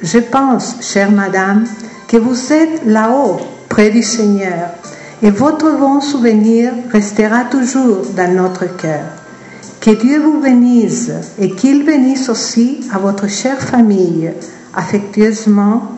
je 0.02 0.21
pense, 0.21 0.78
chère 0.82 1.12
madame, 1.12 1.65
que 2.08 2.17
vous 2.17 2.52
êtes 2.52 2.84
là-haut, 2.86 3.39
près 3.69 3.91
du 3.91 4.02
Seigneur, 4.02 4.69
et 5.21 5.30
votre 5.30 5.78
bon 5.78 6.02
souvenir 6.02 6.73
restera 6.91 7.43
toujours 7.43 8.08
dans 8.15 8.34
notre 8.34 8.76
cœur. 8.76 9.06
Que 9.82 9.91
Dieu 9.91 10.19
vous 10.19 10.39
bénisse 10.39 11.12
et 11.38 11.52
qu'il 11.52 11.86
bénisse 11.86 12.30
aussi 12.30 12.80
à 12.91 12.97
votre 12.97 13.28
chère 13.28 13.62
famille, 13.62 14.32
affectueusement. 14.73 15.97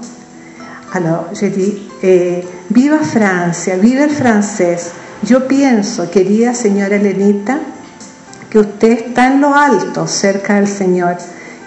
Alors, 0.95 1.27
dis, 1.33 1.73
eh, 2.01 2.41
viva 2.69 2.99
Francia, 2.99 3.75
viva 3.75 4.05
el 4.05 4.11
francés. 4.11 4.91
Yo 5.23 5.45
pienso, 5.45 6.09
querida 6.09 6.53
señora 6.53 6.95
Elenita, 6.95 7.59
que 8.49 8.59
usted 8.59 8.91
está 8.91 9.27
en 9.27 9.41
lo 9.41 9.53
alto, 9.53 10.07
cerca 10.07 10.55
del 10.55 10.69
Señor, 10.69 11.17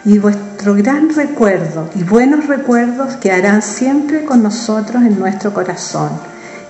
y 0.07 0.19
vuestro 0.19 0.75
gran 0.75 1.15
recuerdo 1.15 1.91
y 1.95 2.05
buenos 2.05 2.47
recuerdos 2.47 3.17
quedarán 3.17 3.61
siempre 3.61 4.25
con 4.25 4.43
nosotros 4.43 5.03
en 5.03 5.19
nuestro 5.19 5.53
corazón. 5.53 6.09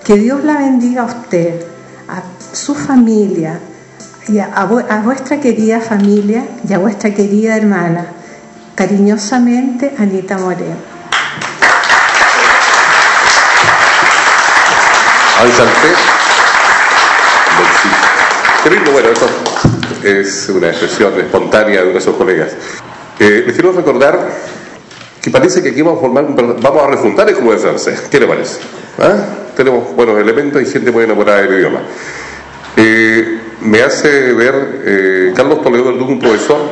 Que 0.03 0.17
Dios 0.17 0.43
la 0.43 0.57
bendiga 0.57 1.03
a 1.03 1.05
usted, 1.05 1.63
a 2.09 2.21
su 2.53 2.75
familia, 2.75 3.57
y 4.27 4.39
a, 4.39 4.47
a 4.53 5.01
vuestra 5.01 5.39
querida 5.39 5.79
familia 5.79 6.45
y 6.67 6.73
a 6.73 6.77
vuestra 6.77 7.13
querida 7.13 7.55
hermana. 7.55 8.05
Cariñosamente, 8.75 9.93
Anita 9.97 10.37
Moreno. 10.37 10.88
Ansalté. 15.39 15.87
Qué 18.61 18.69
lindo, 18.69 18.91
bueno, 18.91 19.07
eso 19.07 19.29
es 20.03 20.49
una 20.49 20.67
expresión 20.67 21.17
espontánea 21.17 21.81
de 21.81 21.93
nuestros 21.93 22.17
colegas. 22.17 22.49
Eh, 23.17 23.43
les 23.45 23.53
quiero 23.53 23.71
recordar 23.71 24.19
que 25.21 25.31
parece 25.31 25.63
que 25.63 25.69
aquí 25.69 25.81
vamos 25.81 25.99
a, 25.99 26.01
formar, 26.01 26.25
vamos 26.61 26.83
a 26.83 26.87
refundar 26.87 27.29
el 27.29 27.35
club 27.37 27.53
de 27.53 27.57
francés. 27.57 28.01
¿Qué 28.11 28.19
le 28.19 28.27
parece? 28.27 28.59
¿Ah? 28.97 29.15
Tenemos 29.55 29.95
buenos 29.95 30.19
elementos 30.19 30.61
y 30.61 30.65
gente 30.65 30.91
muy 30.91 31.05
enamorada 31.05 31.41
del 31.41 31.57
idioma. 31.57 31.83
Eh, 32.75 33.39
me 33.61 33.81
hace 33.81 34.33
ver 34.33 34.81
eh, 34.85 35.33
Carlos 35.37 35.63
Toledo, 35.63 35.93
un 36.05 36.19
profesor, 36.19 36.69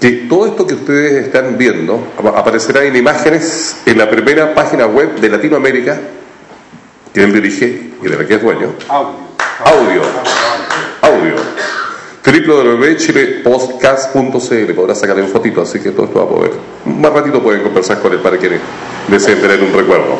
que 0.00 0.10
todo 0.26 0.46
esto 0.46 0.66
que 0.66 0.72
ustedes 0.72 1.26
están 1.26 1.58
viendo 1.58 2.14
aparecerá 2.34 2.82
en 2.84 2.96
imágenes 2.96 3.76
en 3.84 3.98
la 3.98 4.08
primera 4.08 4.54
página 4.54 4.86
web 4.86 5.16
de 5.20 5.28
Latinoamérica 5.28 6.00
que 7.16 7.24
él 7.24 7.32
dirige 7.32 7.85
y 8.02 8.08
de 8.08 8.16
la 8.16 8.26
que 8.26 8.34
es 8.34 8.42
dueño. 8.42 8.72
Audio. 8.88 9.26
Audio. 9.64 10.02
Audio 11.02 11.36
www.chilepodcast.cl 12.26 14.74
podrá 14.74 14.96
sacar 14.96 15.18
en 15.18 15.28
fotito, 15.28 15.62
así 15.62 15.78
que 15.78 15.92
todo 15.92 16.06
esto 16.06 16.18
va 16.18 16.24
a 16.24 16.28
poder. 16.28 16.50
Más 16.84 17.12
ratito 17.12 17.40
pueden 17.42 17.62
conversar 17.62 18.00
con 18.00 18.12
él 18.12 18.18
para 18.18 18.36
quienes 18.36 18.60
deseen 19.08 19.40
tener 19.40 19.62
un 19.62 19.72
recuerdo. 19.72 20.18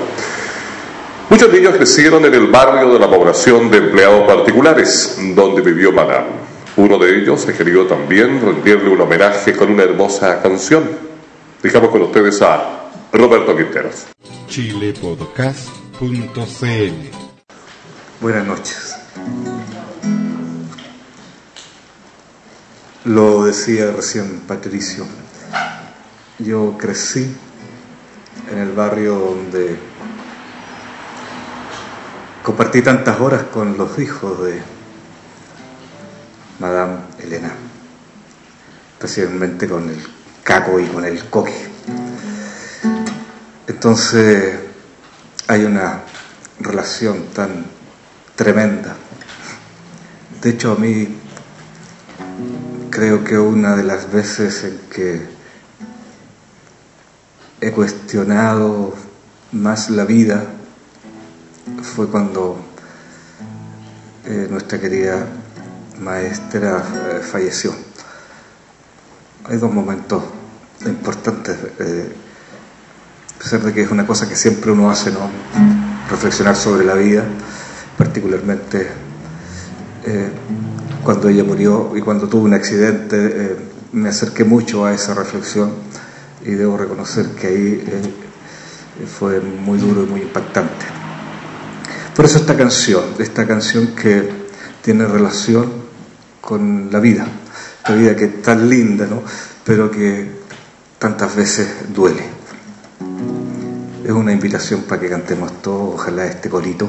Muchos 1.28 1.52
niños 1.52 1.74
crecieron 1.74 2.24
en 2.24 2.32
el 2.34 2.46
barrio 2.46 2.92
de 2.92 3.00
la 3.00 3.10
población 3.10 3.68
de 3.70 3.78
empleados 3.78 4.24
particulares, 4.26 5.18
donde 5.34 5.62
vivió 5.62 5.90
Madame. 5.90 6.46
Uno 6.76 6.96
de 6.98 7.18
ellos 7.18 7.44
ha 7.48 7.52
querido 7.52 7.86
también 7.86 8.40
rendirle 8.40 8.90
un 8.90 9.00
homenaje 9.00 9.52
con 9.54 9.72
una 9.72 9.82
hermosa 9.82 10.40
canción. 10.40 10.88
Dejamos 11.60 11.90
con 11.90 12.02
ustedes 12.02 12.40
a 12.42 12.84
Roberto 13.12 13.56
Quinteros. 13.56 14.06
chilepodcast.cl 14.46 17.25
Buenas 18.18 18.46
noches. 18.46 18.96
Lo 23.04 23.44
decía 23.44 23.92
recién 23.92 24.40
Patricio, 24.40 25.04
yo 26.38 26.78
crecí 26.78 27.36
en 28.50 28.58
el 28.58 28.72
barrio 28.72 29.16
donde 29.18 29.78
compartí 32.42 32.80
tantas 32.80 33.20
horas 33.20 33.42
con 33.52 33.76
los 33.76 33.98
hijos 33.98 34.42
de 34.44 34.62
Madame 36.58 37.00
Elena, 37.18 37.52
especialmente 38.94 39.68
con 39.68 39.90
el 39.90 40.02
Caco 40.42 40.80
y 40.80 40.86
con 40.86 41.04
el 41.04 41.22
Coqui. 41.28 41.52
Entonces 43.66 44.58
hay 45.48 45.64
una 45.64 46.00
relación 46.60 47.26
tan 47.34 47.75
tremenda. 48.36 48.94
De 50.42 50.50
hecho, 50.50 50.72
a 50.72 50.76
mí 50.76 51.08
creo 52.90 53.24
que 53.24 53.38
una 53.38 53.74
de 53.74 53.82
las 53.82 54.12
veces 54.12 54.62
en 54.64 54.78
que 54.90 55.26
he 57.60 57.72
cuestionado 57.72 58.94
más 59.52 59.90
la 59.90 60.04
vida 60.04 60.44
fue 61.82 62.08
cuando 62.08 62.58
eh, 64.26 64.46
nuestra 64.50 64.78
querida 64.78 65.26
maestra 66.00 66.84
eh, 66.94 67.20
falleció. 67.20 67.74
Hay 69.44 69.56
dos 69.56 69.72
momentos 69.72 70.22
importantes, 70.84 71.56
eh, 71.78 72.12
a 73.34 73.38
pesar 73.38 73.60
de 73.62 73.72
que 73.72 73.82
es 73.82 73.90
una 73.90 74.06
cosa 74.06 74.28
que 74.28 74.36
siempre 74.36 74.70
uno 74.70 74.90
hace, 74.90 75.10
¿no? 75.10 75.30
Reflexionar 76.10 76.56
sobre 76.56 76.84
la 76.84 76.94
vida, 76.94 77.24
particularmente 77.96 79.06
cuando 81.06 81.28
ella 81.28 81.44
murió 81.44 81.92
y 81.96 82.00
cuando 82.00 82.28
tuvo 82.28 82.46
un 82.46 82.54
accidente, 82.54 83.16
eh, 83.16 83.56
me 83.92 84.08
acerqué 84.08 84.42
mucho 84.42 84.84
a 84.84 84.92
esa 84.92 85.14
reflexión 85.14 85.70
y 86.44 86.50
debo 86.50 86.76
reconocer 86.76 87.26
que 87.28 87.46
ahí 87.46 87.84
eh, 87.86 89.06
fue 89.06 89.40
muy 89.40 89.78
duro 89.78 90.02
y 90.02 90.06
muy 90.06 90.22
impactante. 90.22 90.84
Por 92.14 92.24
eso 92.24 92.38
esta 92.38 92.56
canción, 92.56 93.04
esta 93.20 93.46
canción 93.46 93.94
que 93.94 94.28
tiene 94.82 95.06
relación 95.06 95.70
con 96.40 96.88
la 96.90 96.98
vida, 96.98 97.24
la 97.88 97.94
vida 97.94 98.16
que 98.16 98.24
es 98.24 98.42
tan 98.42 98.68
linda, 98.68 99.06
¿no? 99.06 99.22
pero 99.64 99.88
que 99.88 100.28
tantas 100.98 101.36
veces 101.36 101.68
duele. 101.94 102.24
Es 104.04 104.10
una 104.10 104.32
invitación 104.32 104.82
para 104.82 105.00
que 105.00 105.08
cantemos 105.08 105.62
todos, 105.62 105.94
ojalá 105.94 106.26
este 106.26 106.48
colito. 106.48 106.88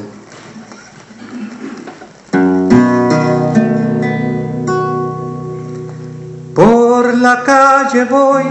La 7.21 7.43
calle 7.43 8.06
voy, 8.06 8.43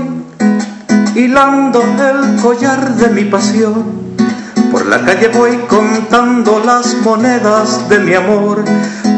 hilando 1.15 1.83
el 1.83 2.41
collar 2.41 2.95
de 2.95 3.09
mi 3.09 3.25
pasión. 3.25 4.07
Por 4.73 4.87
la 4.87 5.05
calle 5.05 5.29
voy 5.29 5.57
contando 5.69 6.63
las 6.65 6.95
monedas 7.05 7.89
de 7.89 7.99
mi 8.01 8.15
amor. 8.15 8.65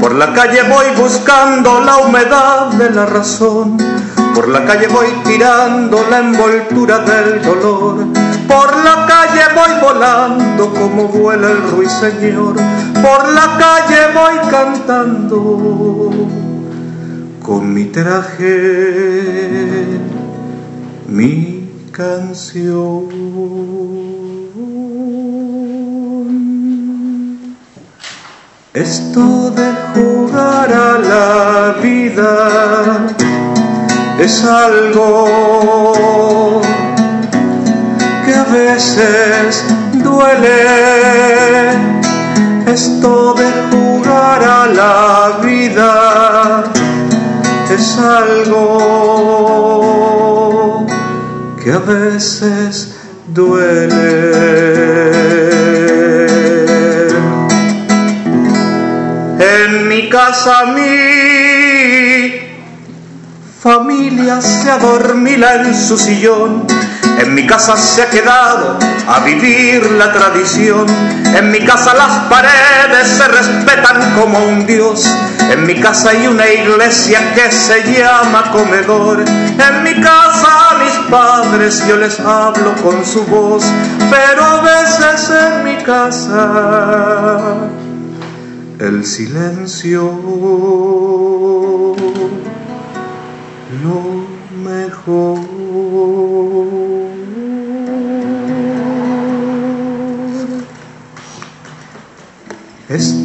Por 0.00 0.14
la 0.14 0.32
calle 0.34 0.62
voy 0.62 0.87
buscando 0.96 1.80
la 1.80 1.98
humedad 1.98 2.66
de 2.72 2.90
la 2.90 3.06
razón. 3.06 3.78
Por 4.34 4.48
la 4.48 4.64
calle 4.64 4.87
voy 4.88 5.08
tirando 5.24 6.04
la 6.11 6.18
envoltura 6.18 6.98
del 6.98 7.42
dolor. 7.42 8.06
Por 8.46 8.76
la 8.84 9.06
calle 9.06 9.44
voy 9.54 9.80
volando 9.82 10.72
como 10.74 11.08
vuela 11.08 11.50
el 11.50 11.62
ruiseñor. 11.70 12.54
Por 12.54 13.28
la 13.32 13.56
calle 13.58 14.12
voy 14.14 14.50
cantando 14.50 16.47
con 17.48 17.72
mi 17.72 17.87
traje, 17.87 18.52
mi 21.06 21.66
canción. 21.90 23.08
Esto 28.74 29.50
de 29.58 29.68
jugar 29.94 30.70
a 30.70 30.98
la 31.12 31.80
vida 31.82 33.06
es 34.20 34.44
algo 34.44 35.24
que 38.26 38.34
a 38.34 38.44
veces 38.44 39.64
duele. 39.94 40.97
Algo 47.98 48.76
que 51.62 51.72
a 51.72 51.78
veces 51.78 52.94
duele. 53.26 54.68
En 59.40 59.88
mi 59.88 60.08
casa 60.08 60.66
mi 60.66 62.40
familia 63.61 64.40
se 64.40 64.70
adormila 64.70 65.56
en 65.56 65.74
su 65.74 65.98
sillón. 65.98 66.77
En 67.18 67.35
mi 67.35 67.46
casa 67.46 67.76
se 67.76 68.02
ha 68.02 68.11
quedado 68.11 68.78
a 69.09 69.20
vivir 69.20 69.85
la 69.92 70.12
tradición. 70.12 70.87
En 71.37 71.50
mi 71.50 71.59
casa 71.64 71.92
las 71.94 72.28
paredes 72.31 73.09
se 73.09 73.26
respetan 73.26 74.14
como 74.14 74.38
un 74.38 74.64
dios. 74.66 75.04
En 75.50 75.66
mi 75.66 75.74
casa 75.81 76.11
hay 76.11 76.28
una 76.28 76.48
iglesia 76.48 77.35
que 77.35 77.50
se 77.50 77.83
llama 77.92 78.52
comedor. 78.52 79.20
En 79.20 79.83
mi 79.83 80.00
casa 80.00 80.70
a 80.70 80.78
mis 80.78 80.92
padres 81.11 81.85
yo 81.88 81.96
les 81.96 82.20
hablo 82.20 82.74
con 82.83 83.04
su 83.04 83.24
voz. 83.24 83.64
Pero 84.11 84.44
a 84.44 84.61
veces 84.62 85.31
en 85.31 85.64
mi 85.64 85.76
casa 85.83 87.57
el 88.78 89.04
silencio 89.04 90.12
lo 93.83 94.26
mejor. 94.62 95.57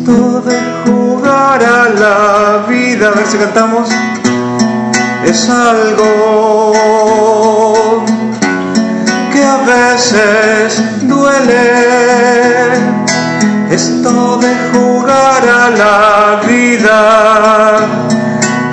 Esto 0.03 0.41
de 0.41 0.59
jugar 0.83 1.63
a 1.63 1.87
la 1.87 2.65
vida, 2.67 3.07
a 3.07 3.11
ver 3.11 3.25
si 3.25 3.37
cantamos, 3.37 3.87
es 5.23 5.49
algo 5.49 6.73
que 9.31 9.41
a 9.41 9.57
veces 9.63 10.83
duele. 11.03 12.73
Esto 13.71 14.39
de 14.39 14.53
jugar 14.73 15.47
a 15.47 15.69
la 15.69 16.41
vida 16.45 17.77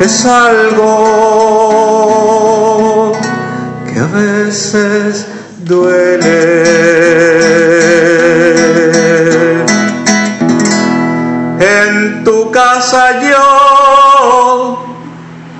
es 0.01 0.27
algo 0.27 1.63
que 3.87 4.01
a 4.01 4.07
veces 4.07 5.27
duele. 5.65 7.10
Tu 12.81 12.87
casa 12.87 13.21
yo 13.21 14.79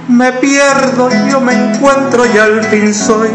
me 0.09 0.33
pierdo, 0.33 1.11
yo 1.31 1.39
me 1.41 1.53
encuentro 1.53 2.25
y 2.25 2.39
al 2.39 2.65
fin 2.65 2.95
soy. 2.95 3.29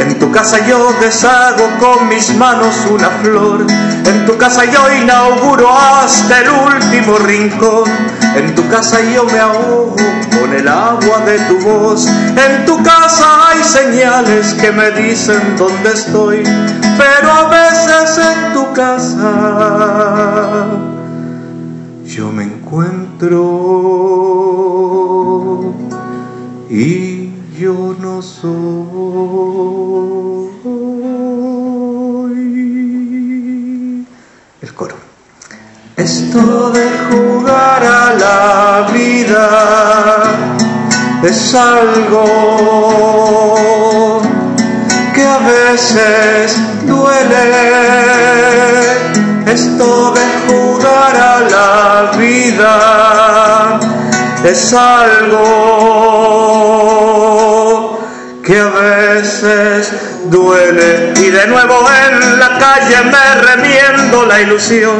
En 0.00 0.18
tu 0.18 0.32
casa 0.32 0.58
yo 0.66 0.92
deshago 1.00 1.68
con 1.78 2.08
mis 2.08 2.34
manos 2.34 2.74
una 2.90 3.08
flor. 3.22 3.66
En 4.04 4.26
tu 4.26 4.36
casa 4.36 4.64
yo 4.64 4.80
inauguro 5.00 5.68
hasta 5.72 6.40
el 6.40 6.48
último 6.48 7.18
rincón. 7.18 7.88
En 8.34 8.52
tu 8.56 8.68
casa 8.68 8.98
yo 9.00 9.24
me 9.26 9.38
ahogo 9.38 9.94
con 10.40 10.52
el 10.52 10.66
agua 10.66 11.20
de 11.24 11.38
tu 11.38 11.60
voz. 11.60 12.06
En 12.06 12.64
tu 12.66 12.82
casa 12.82 13.48
hay 13.48 13.62
señales 13.62 14.54
que 14.54 14.72
me 14.72 14.90
dicen 14.90 15.56
dónde 15.56 15.92
estoy. 15.92 16.42
Pero 16.98 17.30
a 17.30 17.48
veces 17.48 18.18
en 18.18 18.52
tu 18.54 18.72
casa 18.72 19.30
yo 22.04 22.32
me 22.32 22.42
encuentro 22.42 22.99
y 26.70 27.30
yo 27.58 27.94
no 28.00 28.22
soy. 28.22 28.50
El 34.62 34.74
coro. 34.74 34.94
Esto 35.96 36.70
de 36.70 36.88
jugar 37.10 37.84
a 37.84 38.14
la 38.14 38.90
vida 38.90 40.22
es 41.22 41.54
algo 41.54 42.24
que 45.14 45.22
a 45.26 45.38
veces 45.40 46.56
duele. 46.86 47.50
Esto 49.46 50.12
de 50.12 50.20
jugar 50.46 50.59
es 54.50 54.72
algo 54.72 55.40
que 58.44 58.58
a 58.58 58.66
veces 58.66 59.92
duele. 60.24 61.12
Y 61.16 61.30
de 61.30 61.46
nuevo 61.46 61.88
en 62.08 62.40
la 62.40 62.58
calle 62.58 62.96
me 63.04 63.34
remiendo 63.42 64.26
la 64.26 64.40
ilusión. 64.40 64.98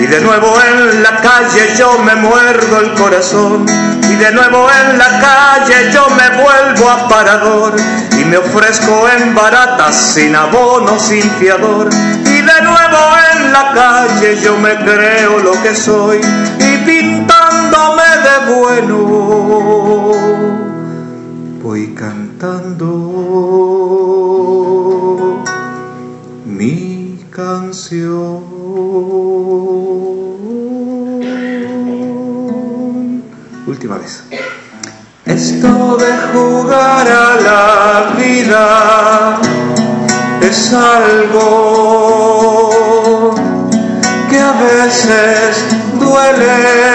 Y 0.00 0.06
de 0.06 0.20
nuevo 0.20 0.54
en 0.62 1.02
la 1.02 1.16
calle 1.16 1.74
yo 1.76 1.98
me 1.98 2.14
muerdo 2.14 2.80
el 2.80 2.94
corazón. 2.94 3.66
Y 4.08 4.14
de 4.16 4.30
nuevo 4.32 4.68
en 4.70 4.98
la 4.98 5.20
calle 5.20 5.90
yo 5.92 6.06
me 6.10 6.28
vuelvo 6.42 6.88
aparador. 6.90 7.74
Y 8.12 8.24
me 8.24 8.36
ofrezco 8.36 9.08
en 9.08 9.34
baratas 9.34 9.96
sin 10.14 10.36
abono, 10.36 10.98
sin 11.00 11.28
fiador. 11.40 11.88
Y 12.24 12.40
de 12.40 12.62
nuevo 12.62 12.98
en 13.34 13.52
la 13.52 13.72
calle 13.74 14.38
yo 14.40 14.56
me 14.58 14.76
creo 14.76 15.40
lo 15.40 15.60
que 15.62 15.74
soy. 15.74 16.20
Y 16.60 16.76
bueno 18.40 18.98
voy 21.62 21.88
cantando 21.94 22.86
mi 26.44 27.24
canción. 27.30 28.42
Última 33.66 33.96
vez. 33.98 34.24
Esto 35.24 35.96
de 35.96 36.12
jugar 36.32 37.08
a 37.08 37.40
la 37.40 38.14
vida 38.18 39.38
es 40.42 40.72
algo 40.74 41.40
que 44.28 44.38
a 44.40 44.52
veces 44.52 45.56
duele. 45.98 46.92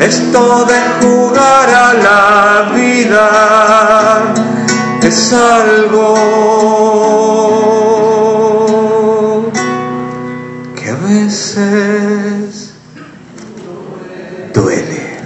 Esto 0.00 0.64
de 0.64 0.80
jugar 1.02 1.68
a 1.68 1.92
la 1.92 2.72
vida 2.74 4.32
es 5.02 5.30
algo 5.30 6.14
que 10.74 10.88
a 10.88 10.94
veces 10.94 12.72
duele. 14.54 15.18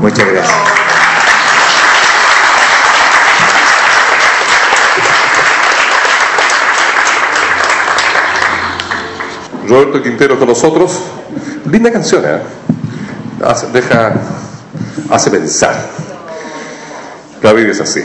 Muchas 0.00 0.26
gracias. 0.32 0.58
Roberto 9.68 10.02
Quintero 10.02 10.38
con 10.38 10.48
nosotros. 10.48 10.98
Linda 11.66 11.92
canción, 11.92 12.24
¿eh? 12.24 12.40
Deja, 13.72 14.12
hace 15.10 15.30
pensar. 15.32 15.74
La 17.42 17.52
vida 17.52 17.72
es 17.72 17.80
así. 17.80 18.00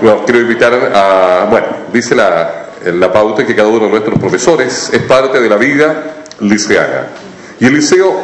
Bueno, 0.00 0.24
quiero 0.24 0.40
invitar 0.40 0.74
a, 0.74 1.46
bueno, 1.48 1.68
dice 1.92 2.16
la, 2.16 2.70
la 2.84 3.12
pauta 3.12 3.46
que 3.46 3.54
cada 3.54 3.68
uno 3.68 3.84
de 3.84 3.90
nuestros 3.90 4.18
profesores 4.18 4.90
es 4.92 5.02
parte 5.02 5.40
de 5.40 5.48
la 5.48 5.56
vida 5.56 6.24
liceana. 6.40 7.06
Y 7.60 7.66
el 7.66 7.74
liceo, 7.74 8.20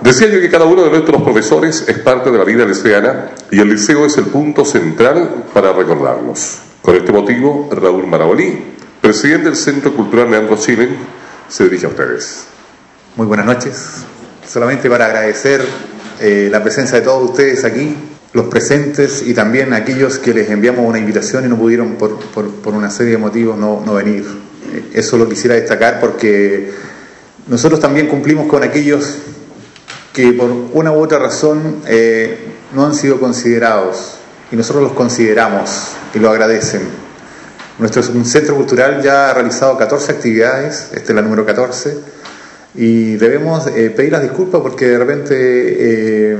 decía 0.00 0.26
yo 0.26 0.40
que 0.40 0.50
cada 0.50 0.64
uno 0.64 0.82
de 0.82 0.90
nuestros 0.90 1.22
profesores 1.22 1.84
es 1.86 1.98
parte 2.00 2.32
de 2.32 2.38
la 2.38 2.42
vida 2.42 2.64
liceana 2.64 3.30
y 3.52 3.60
el 3.60 3.70
liceo 3.70 4.06
es 4.06 4.18
el 4.18 4.24
punto 4.24 4.64
central 4.64 5.44
para 5.54 5.72
recordarnos. 5.72 6.58
Con 6.82 6.96
este 6.96 7.12
motivo, 7.12 7.68
Raúl 7.70 8.08
Marabolí, 8.08 8.74
presidente 9.00 9.44
del 9.44 9.56
Centro 9.56 9.94
Cultural 9.94 10.32
Leandro 10.32 10.56
Chile, 10.56 10.88
se 11.48 11.64
dirige 11.64 11.86
a 11.86 11.90
ustedes. 11.90 12.49
Muy 13.20 13.26
buenas 13.26 13.44
noches. 13.44 13.96
Solamente 14.48 14.88
para 14.88 15.04
agradecer 15.04 15.62
eh, 16.20 16.48
la 16.50 16.62
presencia 16.62 17.00
de 17.00 17.04
todos 17.04 17.28
ustedes 17.28 17.66
aquí, 17.66 17.94
los 18.32 18.46
presentes 18.46 19.20
y 19.20 19.34
también 19.34 19.74
aquellos 19.74 20.18
que 20.18 20.32
les 20.32 20.48
enviamos 20.48 20.86
una 20.86 20.98
invitación 20.98 21.44
y 21.44 21.48
no 21.48 21.58
pudieron 21.58 21.96
por, 21.96 22.18
por, 22.18 22.50
por 22.50 22.72
una 22.72 22.88
serie 22.88 23.12
de 23.12 23.18
motivos 23.18 23.58
no, 23.58 23.82
no 23.84 23.92
venir. 23.92 24.24
Eh, 24.72 24.92
eso 24.94 25.18
lo 25.18 25.28
quisiera 25.28 25.54
destacar 25.54 26.00
porque 26.00 26.72
nosotros 27.46 27.78
también 27.78 28.06
cumplimos 28.06 28.46
con 28.46 28.62
aquellos 28.62 29.18
que 30.14 30.32
por 30.32 30.50
una 30.72 30.90
u 30.90 31.02
otra 31.02 31.18
razón 31.18 31.82
eh, 31.86 32.38
no 32.74 32.86
han 32.86 32.94
sido 32.94 33.20
considerados 33.20 34.14
y 34.50 34.56
nosotros 34.56 34.82
los 34.82 34.92
consideramos 34.94 35.88
y 36.14 36.20
lo 36.20 36.30
agradecen. 36.30 36.88
Nuestro 37.78 38.02
centro 38.02 38.56
cultural 38.56 39.02
ya 39.02 39.28
ha 39.28 39.34
realizado 39.34 39.76
14 39.76 40.10
actividades, 40.10 40.88
esta 40.94 41.12
es 41.12 41.14
la 41.14 41.20
número 41.20 41.44
14, 41.44 42.19
y 42.80 43.16
debemos 43.16 43.66
eh, 43.66 43.90
pedir 43.90 44.10
las 44.10 44.22
disculpas 44.22 44.62
porque 44.62 44.86
de 44.86 44.98
repente 44.98 45.34
eh, 45.36 46.38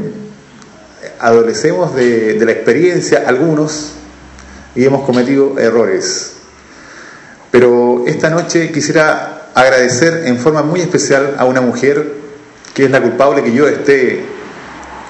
adolecemos 1.18 1.94
de, 1.94 2.40
la 2.42 2.52
experiencia 2.52 3.24
algunos 3.26 3.92
y 4.74 4.86
hemos 4.86 5.04
cometido 5.04 5.58
errores. 5.58 6.36
Pero 7.50 8.04
esta 8.06 8.30
noche 8.30 8.72
quisiera 8.72 9.50
agradecer 9.54 10.22
en 10.24 10.38
forma 10.38 10.62
muy 10.62 10.80
especial 10.80 11.34
a 11.36 11.44
una 11.44 11.60
mujer 11.60 12.10
que 12.72 12.86
es 12.86 12.90
la 12.90 13.02
culpable 13.02 13.42
que 13.42 13.52
yo 13.52 13.68
esté 13.68 14.24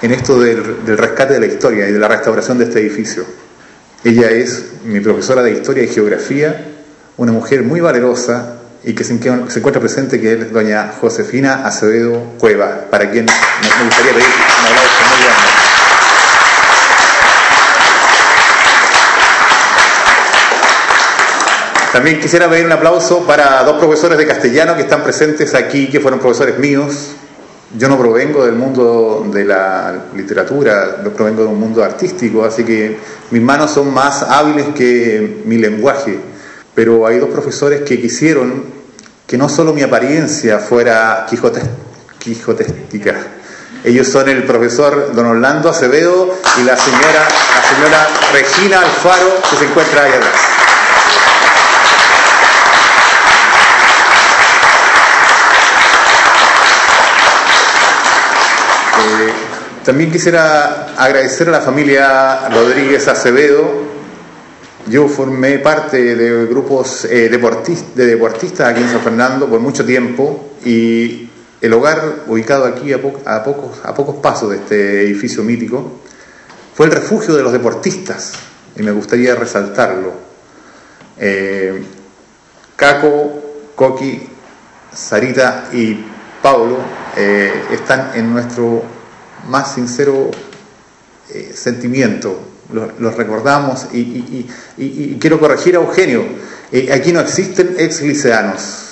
en 0.01 0.11
esto 0.11 0.37
del, 0.37 0.97
rescate 0.97 1.35
de 1.35 1.39
la 1.39 1.45
historia 1.45 1.87
y 1.87 1.93
de 1.93 1.99
la 1.99 2.09
restauración 2.09 2.57
de 2.57 2.65
este 2.65 2.81
edificio. 2.81 3.23
Ella 4.03 4.31
es 4.31 4.65
mi 4.83 4.99
profesora 4.99 5.43
de 5.43 5.53
historia 5.53 5.83
y 5.83 5.87
geografía, 5.87 6.65
una 7.15 7.31
mujer 7.31 7.63
muy 7.63 7.79
valerosa 7.79 8.60
y 8.83 8.93
que 8.93 9.03
se, 9.03 9.13
encuentra 9.13 9.79
presente, 9.79 10.19
que 10.19 10.33
es 10.33 10.51
doña 10.51 10.91
Josefina 10.99 11.65
Acevedo 11.65 12.19
Cueva, 12.39 12.87
para 12.89 13.11
quien 13.11 13.25
me, 13.25 13.31
me 13.31 13.85
gustaría 13.85 14.13
pedir 14.13 14.25
un 14.25 14.67
aplauso 14.67 15.03
muy 15.09 15.23
grande. 15.23 15.61
También 21.91 22.19
quisiera 22.21 22.49
pedir 22.49 22.65
un 22.65 22.71
aplauso 22.71 23.25
para 23.27 23.63
dos 23.63 23.77
profesores 23.77 24.17
de 24.17 24.25
castellano 24.25 24.75
que 24.75 24.83
están 24.83 25.03
presentes 25.03 25.53
aquí, 25.53 25.89
que 25.89 25.99
fueron 25.99 26.19
profesores 26.19 26.57
míos. 26.57 27.11
Yo 27.77 27.87
no 27.87 27.97
provengo 27.97 28.45
del 28.45 28.55
mundo 28.55 29.29
de 29.31 29.45
la 29.45 30.05
literatura, 30.15 31.01
no 31.03 31.11
provengo 31.11 31.43
de 31.43 31.49
un 31.49 31.59
mundo 31.59 31.83
artístico, 31.83 32.43
así 32.43 32.63
que 32.63 32.97
mis 33.29 33.41
manos 33.41 33.71
son 33.71 33.93
más 33.93 34.23
hábiles 34.23 34.67
que 34.73 35.41
mi 35.45 35.57
lenguaje. 35.57 36.30
Pero 36.75 37.05
hay 37.05 37.19
dos 37.19 37.29
profesores 37.29 37.81
que 37.81 38.01
quisieron 38.01 38.63
que 39.27 39.37
no 39.37 39.49
solo 39.49 39.73
mi 39.73 39.81
apariencia 39.81 40.59
fuera 40.59 41.25
quijote, 41.29 41.61
quijotéstica. 42.19 43.15
Ellos 43.83 44.07
son 44.07 44.29
el 44.29 44.43
profesor 44.43 45.13
don 45.15 45.25
Orlando 45.25 45.69
Acevedo 45.69 46.37
y 46.59 46.63
la 46.63 46.77
señora, 46.77 47.27
la 47.55 47.75
señora 47.75 48.07
Regina 48.33 48.79
Alfaro, 48.79 49.41
que 49.49 49.55
se 49.55 49.65
encuentra 49.65 50.03
ahí 50.03 50.11
atrás. 50.11 50.51
también 59.83 60.11
quisiera 60.11 60.93
agradecer 60.97 61.49
a 61.49 61.51
la 61.51 61.61
familia 61.61 62.49
Rodríguez 62.49 63.07
Acevedo. 63.07 63.90
Yo 64.91 65.07
formé 65.07 65.57
parte 65.59 66.15
de 66.15 66.45
grupos 66.47 67.05
eh, 67.05 67.29
de 67.29 68.05
deportistas 68.05 68.67
aquí 68.67 68.81
en 68.81 68.89
San 68.89 68.99
Fernando 68.99 69.47
por 69.47 69.61
mucho 69.61 69.85
tiempo 69.85 70.51
y 70.65 71.29
el 71.61 71.71
hogar 71.71 72.23
ubicado 72.27 72.65
aquí 72.65 72.91
a, 72.91 73.01
pocos, 73.01 73.79
a 73.85 73.93
pocos 73.93 74.17
pasos 74.17 74.49
de 74.49 74.57
este 74.57 75.03
edificio 75.03 75.43
mítico 75.43 76.01
fue 76.75 76.87
el 76.87 76.91
refugio 76.91 77.33
de 77.37 77.41
los 77.41 77.53
deportistas 77.53 78.33
y 78.75 78.83
me 78.83 78.91
gustaría 78.91 79.33
resaltarlo. 79.33 80.11
Eh, 81.17 81.81
Caco, 82.75 83.71
Coqui, 83.75 84.27
Sarita 84.93 85.69
y 85.71 86.03
Pablo 86.41 86.79
eh, 87.15 87.63
están 87.71 88.11
en 88.15 88.33
nuestro 88.33 88.83
más 89.47 89.73
sincero 89.73 90.31
sentimiento. 91.53 92.50
Los, 92.73 93.15
recordamos 93.15 93.87
y, 93.93 94.47
quiero 95.19 95.39
corregir 95.39 95.75
a 95.75 95.79
Eugenio. 95.79 96.23
aquí 96.93 97.11
no 97.11 97.19
existen 97.19 97.75
ex 97.77 98.01
liceanos. 98.01 98.87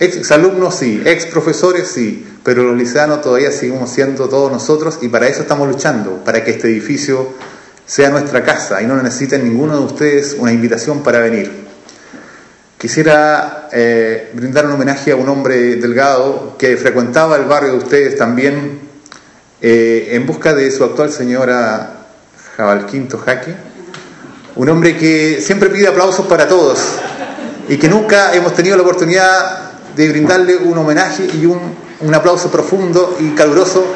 Ex 0.00 0.30
alumnos 0.30 0.76
sí, 0.76 1.02
ex 1.04 1.26
profesores 1.26 1.88
sí, 1.88 2.24
pero 2.44 2.62
los 2.62 2.76
liceanos 2.76 3.20
todavía 3.20 3.50
seguimos 3.50 3.90
siendo 3.90 4.28
todos 4.28 4.52
nosotros 4.52 5.00
y 5.02 5.08
para 5.08 5.26
eso 5.26 5.42
estamos 5.42 5.66
luchando, 5.66 6.22
para 6.24 6.44
que 6.44 6.52
este 6.52 6.68
edificio 6.68 7.34
sea 7.84 8.10
nuestra 8.10 8.44
casa 8.44 8.80
y 8.80 8.86
no 8.86 9.02
necesiten 9.02 9.42
ninguno 9.42 9.76
de 9.78 9.84
ustedes 9.84 10.36
una 10.38 10.52
invitación 10.52 11.02
para 11.02 11.18
venir. 11.18 11.50
Quisiera 12.78 13.68
eh, 13.72 14.30
brindar 14.34 14.66
un 14.66 14.72
homenaje 14.72 15.10
a 15.10 15.16
un 15.16 15.28
hombre 15.28 15.76
delgado 15.76 16.54
que 16.56 16.76
frecuentaba 16.76 17.36
el 17.36 17.46
barrio 17.46 17.72
de 17.72 17.78
ustedes 17.78 18.16
también 18.16 18.78
eh, 19.60 20.10
en 20.12 20.24
busca 20.26 20.54
de 20.54 20.70
su 20.70 20.84
actual 20.84 21.10
señora 21.10 21.97
Jabalquinto 22.58 23.18
Jaque, 23.18 23.54
un 24.56 24.68
hombre 24.68 24.96
que 24.96 25.40
siempre 25.40 25.70
pide 25.70 25.86
aplausos 25.86 26.26
para 26.26 26.48
todos 26.48 26.80
y 27.68 27.76
que 27.76 27.88
nunca 27.88 28.34
hemos 28.34 28.52
tenido 28.52 28.76
la 28.76 28.82
oportunidad 28.82 29.70
de 29.94 30.08
brindarle 30.08 30.56
un 30.56 30.76
homenaje 30.76 31.28
y 31.40 31.46
un, 31.46 31.60
un 32.00 32.14
aplauso 32.16 32.50
profundo 32.50 33.16
y 33.20 33.30
caluroso 33.30 33.86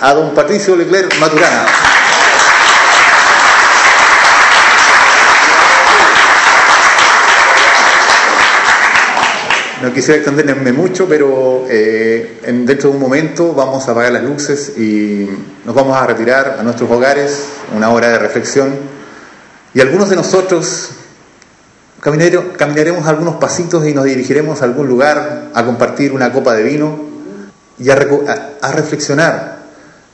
a 0.00 0.14
don 0.14 0.34
Patricio 0.34 0.74
Leclerc 0.74 1.20
Maturana. 1.20 1.66
No 9.82 9.92
quisiera 9.92 10.16
extenderme 10.16 10.72
mucho, 10.72 11.06
pero 11.08 11.64
eh, 11.70 12.40
en, 12.42 12.66
dentro 12.66 12.90
de 12.90 12.96
un 12.96 13.00
momento 13.00 13.52
vamos 13.54 13.86
a 13.86 13.92
apagar 13.92 14.10
las 14.10 14.24
luces 14.24 14.76
y 14.76 15.28
nos 15.64 15.72
vamos 15.72 15.96
a 15.96 16.04
retirar 16.04 16.56
a 16.58 16.64
nuestros 16.64 16.90
hogares, 16.90 17.44
una 17.76 17.90
hora 17.90 18.08
de 18.08 18.18
reflexión. 18.18 18.74
Y 19.74 19.80
algunos 19.80 20.10
de 20.10 20.16
nosotros 20.16 20.90
caminaremos 22.00 23.06
algunos 23.06 23.36
pasitos 23.36 23.86
y 23.86 23.94
nos 23.94 24.04
dirigiremos 24.04 24.62
a 24.62 24.64
algún 24.64 24.88
lugar 24.88 25.50
a 25.54 25.64
compartir 25.64 26.12
una 26.12 26.32
copa 26.32 26.54
de 26.54 26.64
vino 26.64 26.98
y 27.78 27.88
a, 27.88 27.94
reflexionar. 27.94 29.58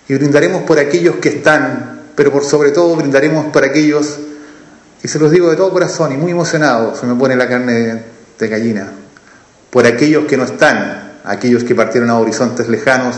Y 0.08 0.14
brindaremos 0.14 0.64
por 0.64 0.78
aquellos 0.78 1.16
que 1.16 1.30
están, 1.30 2.02
pero 2.14 2.30
por 2.30 2.44
sobre 2.44 2.70
todo 2.70 2.94
brindaremos 2.96 3.46
por 3.46 3.64
aquellos, 3.64 4.18
y 5.02 5.08
se 5.08 5.18
los 5.18 5.30
digo 5.30 5.48
de 5.48 5.56
todo 5.56 5.72
corazón 5.72 6.12
y 6.12 6.18
muy 6.18 6.32
emocionado, 6.32 6.94
se 6.94 7.06
me 7.06 7.14
pone 7.14 7.34
la 7.34 7.48
carne 7.48 8.02
de 8.38 8.48
gallina, 8.48 8.92
por 9.74 9.88
aquellos 9.88 10.26
que 10.26 10.36
no 10.36 10.44
están, 10.44 11.14
aquellos 11.24 11.64
que 11.64 11.74
partieron 11.74 12.08
a 12.08 12.16
horizontes 12.20 12.68
lejanos, 12.68 13.16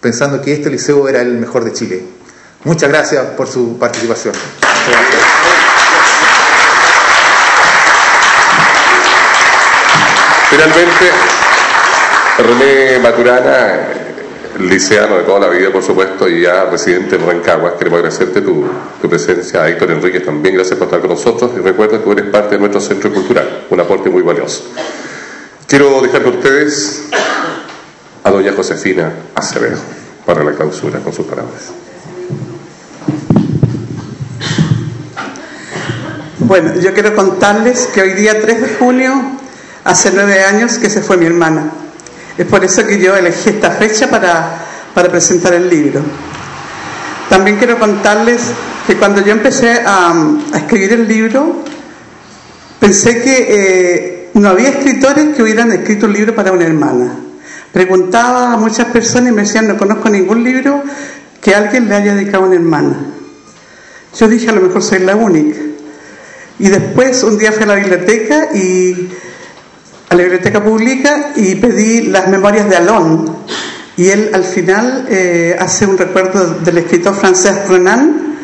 pensando 0.00 0.40
que 0.40 0.54
este 0.54 0.70
liceo 0.70 1.06
era 1.10 1.20
el 1.20 1.34
mejor 1.34 1.62
de 1.62 1.74
Chile. 1.74 2.02
Muchas 2.64 2.88
gracias 2.88 3.22
por 3.36 3.46
su 3.46 3.78
participación. 3.78 4.34
Finalmente, 10.48 11.10
René 12.38 12.98
Maturana, 13.00 13.80
liceano 14.60 15.18
de 15.18 15.24
toda 15.24 15.40
la 15.40 15.48
vida, 15.48 15.70
por 15.70 15.82
supuesto, 15.82 16.26
y 16.26 16.44
ya 16.44 16.64
residente 16.64 17.16
en 17.16 17.26
Rancagua, 17.26 17.76
queremos 17.76 17.98
agradecerte 17.98 18.40
tu, 18.40 18.66
presencia, 19.06 19.64
a 19.64 19.68
Héctor 19.68 19.90
Enríquez 19.90 20.24
también, 20.24 20.54
gracias 20.54 20.78
por 20.78 20.86
estar 20.86 21.00
con 21.00 21.10
nosotros, 21.10 21.50
y 21.54 21.60
recuerda 21.60 21.98
que 21.98 22.04
tú 22.04 22.12
eres 22.12 22.24
parte 22.30 22.54
de 22.54 22.60
nuestro 22.60 22.80
centro 22.80 23.12
cultural, 23.12 23.66
un 23.68 23.80
aporte 23.80 24.08
muy 24.08 24.22
valioso. 24.22 24.62
Quiero 25.66 26.00
dejar 26.02 26.22
con 26.22 26.36
ustedes 26.36 27.04
a 28.22 28.30
doña 28.30 28.52
Josefina 28.52 29.12
Acevedo 29.34 29.78
para 30.24 30.44
la 30.44 30.52
clausura 30.52 31.00
con 31.00 31.12
sus 31.12 31.26
palabras. 31.26 31.72
Bueno, 36.40 36.74
yo 36.80 36.92
quiero 36.92 37.14
contarles 37.14 37.86
que 37.86 38.02
hoy 38.02 38.12
día 38.12 38.40
3 38.40 38.60
de 38.60 38.68
junio 38.76 39.34
Hace 39.84 40.12
nueve 40.14 40.42
años 40.42 40.78
que 40.78 40.88
se 40.88 41.02
fue 41.02 41.18
mi 41.18 41.26
hermana. 41.26 41.70
Es 42.38 42.46
por 42.46 42.64
eso 42.64 42.86
que 42.86 42.98
yo 42.98 43.14
elegí 43.14 43.50
esta 43.50 43.70
fecha 43.70 44.08
para, 44.08 44.64
presentar 45.10 45.52
el 45.52 45.68
libro. 45.68 46.00
También 47.28 47.58
quiero 47.58 47.78
contarles 47.78 48.40
que 48.86 48.96
cuando 48.96 49.20
yo 49.20 49.32
empecé 49.32 49.82
a, 49.84 50.14
escribir 50.54 50.94
el 50.94 51.06
libro, 51.06 51.64
pensé 52.80 53.20
que 53.20 53.46
eh, 53.50 54.23
no 54.34 54.48
había 54.48 54.68
escritores 54.68 55.34
que 55.34 55.42
hubieran 55.42 55.72
escrito 55.72 56.06
un 56.06 56.12
libro 56.12 56.34
para 56.34 56.52
una 56.52 56.64
hermana. 56.64 57.16
Preguntaba 57.72 58.52
a 58.52 58.56
muchas 58.56 58.88
personas 58.88 59.32
y 59.32 59.34
me 59.34 59.42
decían, 59.42 59.68
no 59.68 59.76
conozco 59.76 60.08
ningún 60.08 60.44
libro 60.44 60.82
que 61.40 61.54
alguien 61.54 61.88
le 61.88 61.94
haya 61.94 62.14
dedicado 62.14 62.44
a 62.44 62.46
una 62.48 62.56
hermana. 62.56 62.96
Yo 64.18 64.28
dije, 64.28 64.48
a 64.50 64.52
lo 64.52 64.60
mejor 64.60 64.82
soy 64.82 65.00
la 65.00 65.16
única. 65.16 65.58
Y 66.58 66.68
después 66.68 67.22
un 67.24 67.36
día 67.36 67.52
fui 67.52 67.64
a 67.64 67.66
la 67.66 67.74
biblioteca 67.74 68.54
y 68.54 69.08
a 70.08 70.14
la 70.14 70.22
biblioteca 70.22 70.62
pública 70.62 71.32
y 71.36 71.56
pedí 71.56 72.02
las 72.02 72.28
memorias 72.28 72.68
de 72.68 72.76
Alon. 72.76 73.36
Y 73.96 74.08
él 74.08 74.30
al 74.32 74.44
final 74.44 75.06
eh, 75.08 75.56
hace 75.58 75.86
un 75.86 75.98
recuerdo 75.98 76.54
del 76.60 76.78
escritor 76.78 77.14
francés 77.14 77.68
Renan. 77.68 78.36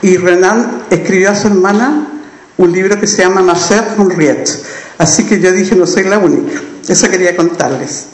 Y 0.00 0.16
Renan 0.16 0.84
escribió 0.90 1.30
a 1.30 1.34
su 1.34 1.48
hermana 1.48 2.08
un 2.56 2.72
libro 2.72 2.98
que 2.98 3.06
se 3.06 3.22
llama 3.22 3.42
Marcel 3.42 3.84
Henriette. 3.98 4.62
Así 4.98 5.24
que 5.24 5.40
yo 5.40 5.52
dije, 5.52 5.74
no 5.76 5.86
soy 5.86 6.04
la 6.04 6.18
única. 6.18 6.60
Eso 6.88 7.08
quería 7.08 7.36
contarles. 7.36 8.06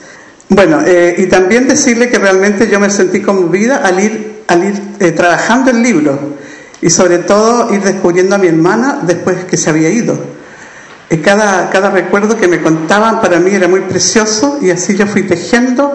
Bueno, 0.48 0.82
eh, 0.86 1.14
y 1.18 1.26
también 1.26 1.66
decirle 1.66 2.10
que 2.10 2.18
realmente 2.18 2.68
yo 2.68 2.78
me 2.78 2.90
sentí 2.90 3.22
conmovida 3.22 3.78
al 3.78 3.98
ir, 3.98 4.42
al 4.46 4.64
ir 4.64 4.82
eh, 5.00 5.12
trabajando 5.12 5.70
el 5.70 5.82
libro 5.82 6.18
y 6.82 6.90
sobre 6.90 7.18
todo 7.18 7.72
ir 7.74 7.82
descubriendo 7.82 8.34
a 8.34 8.38
mi 8.38 8.48
hermana 8.48 9.00
después 9.06 9.44
que 9.44 9.56
se 9.56 9.70
había 9.70 9.88
ido 9.88 10.34
cada, 11.22 11.70
cada 11.70 11.90
recuerdo 11.90 12.36
que 12.36 12.48
me 12.48 12.60
contaban 12.60 13.20
para 13.20 13.38
mí 13.38 13.50
era 13.54 13.68
muy 13.68 13.80
precioso 13.80 14.58
y 14.60 14.70
así 14.70 14.96
yo 14.96 15.06
fui 15.06 15.22
tejiendo 15.22 15.92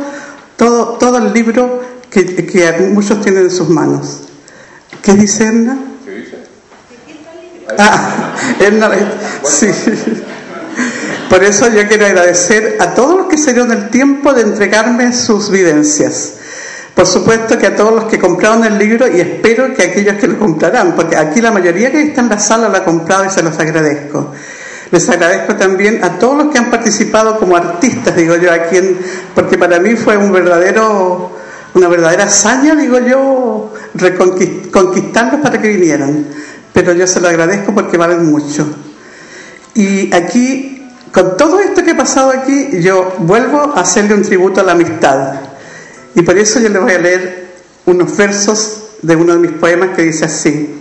todo, 0.56 0.97
todo 0.97 1.17
el 1.17 1.34
libro 1.34 1.82
que, 2.10 2.25
que 2.45 2.71
muchos 2.91 3.21
tienen 3.21 3.43
en 3.43 3.52
sus 3.52 3.69
manos. 3.69 4.21
¿Qué 5.02 5.13
dice 5.13 5.45
Erna? 5.45 5.78
¿Qué 6.06 6.12
dice? 6.12 6.38
Ah, 7.78 8.34
Erna, 8.60 8.91
sí. 9.43 9.67
Por 11.30 11.44
eso 11.44 11.70
yo 11.70 11.88
quiero 11.88 12.08
agradecer 12.08 12.78
a 12.80 12.96
todos 12.96 13.18
los 13.18 13.28
que 13.28 13.38
se 13.38 13.54
dieron 13.54 13.72
el 13.72 13.89
tiempo 13.89 14.34
de 14.34 14.42
entregarme 14.42 15.13
sus 15.13 15.52
vivencias. 15.52 16.34
Por 16.96 17.06
supuesto 17.06 17.58
que 17.58 17.68
a 17.68 17.76
todos 17.76 17.94
los 17.94 18.04
que 18.06 18.20
compraron 18.20 18.66
el 18.66 18.78
libro 18.78 19.08
y 19.08 19.22
espero 19.22 19.74
que 19.74 19.84
aquellos 19.84 20.16
que 20.16 20.28
lo 20.28 20.39
comprarán, 20.39 20.95
porque 20.95 21.16
aquí 21.16 21.39
la 21.39 21.51
mayoría 21.51 21.91
que 21.91 22.01
está 22.01 22.22
en 22.22 22.30
la 22.30 22.39
sala 22.39 22.68
lo 22.68 22.76
ha 22.76 22.84
comprado 22.84 23.26
y 23.26 23.30
se 23.30 23.43
los 23.43 23.58
agradezco. 23.58 24.34
Les 24.91 25.08
agradezco 25.08 25.56
también 25.56 26.03
a 26.03 26.18
todos 26.18 26.36
los 26.38 26.51
que 26.51 26.58
han 26.58 26.72
participado 26.72 27.38
como 27.38 27.56
artistas, 27.56 28.16
digo 28.16 28.36
yo, 28.38 28.51
aquí 28.51 28.78
en, 28.78 28.97
porque 29.36 29.58
para 29.58 29.80
mí 29.80 29.95
fue 29.95 30.18
un 30.18 30.32
verdadero, 30.32 31.32
una 31.76 31.88
verdadera 31.88 32.24
hazaña, 32.24 32.76
digo 32.76 32.97
yo, 32.99 33.72
conquistarlos 34.72 35.41
para 35.41 35.62
que 35.62 35.68
vinieran. 35.68 36.26
Pero 36.74 36.93
yo 36.93 37.06
se 37.06 37.22
lo 37.22 37.28
agradezco 37.28 37.74
porque 37.74 37.97
valen 37.97 38.26
mucho. 38.26 38.68
Y 39.76 40.14
aquí, 40.14 40.78
con 41.12 41.38
todo 41.38 41.60
esto 41.60 41.84
que 41.84 41.91
ha 41.91 41.97
pasado 41.97 42.32
aquí, 42.32 42.82
yo 42.82 43.16
vuelvo 43.20 43.74
a 43.76 43.82
hacerle 43.82 44.14
un 44.14 44.22
tributo 44.22 44.62
a 44.62 44.64
la 44.64 44.74
amistad. 44.74 45.36
Y 46.16 46.22
por 46.22 46.38
eso 46.38 46.60
yo 46.60 46.70
le 46.70 46.80
voy 46.80 46.93
a 46.93 46.99
leer 46.99 47.47
unos 47.86 48.16
versos 48.16 48.84
de 49.01 49.16
uno 49.16 49.34
de 49.34 49.39
mis 49.39 49.51
poemas 49.51 49.89
que 49.95 50.03
dice 50.03 50.26
así. 50.26 50.76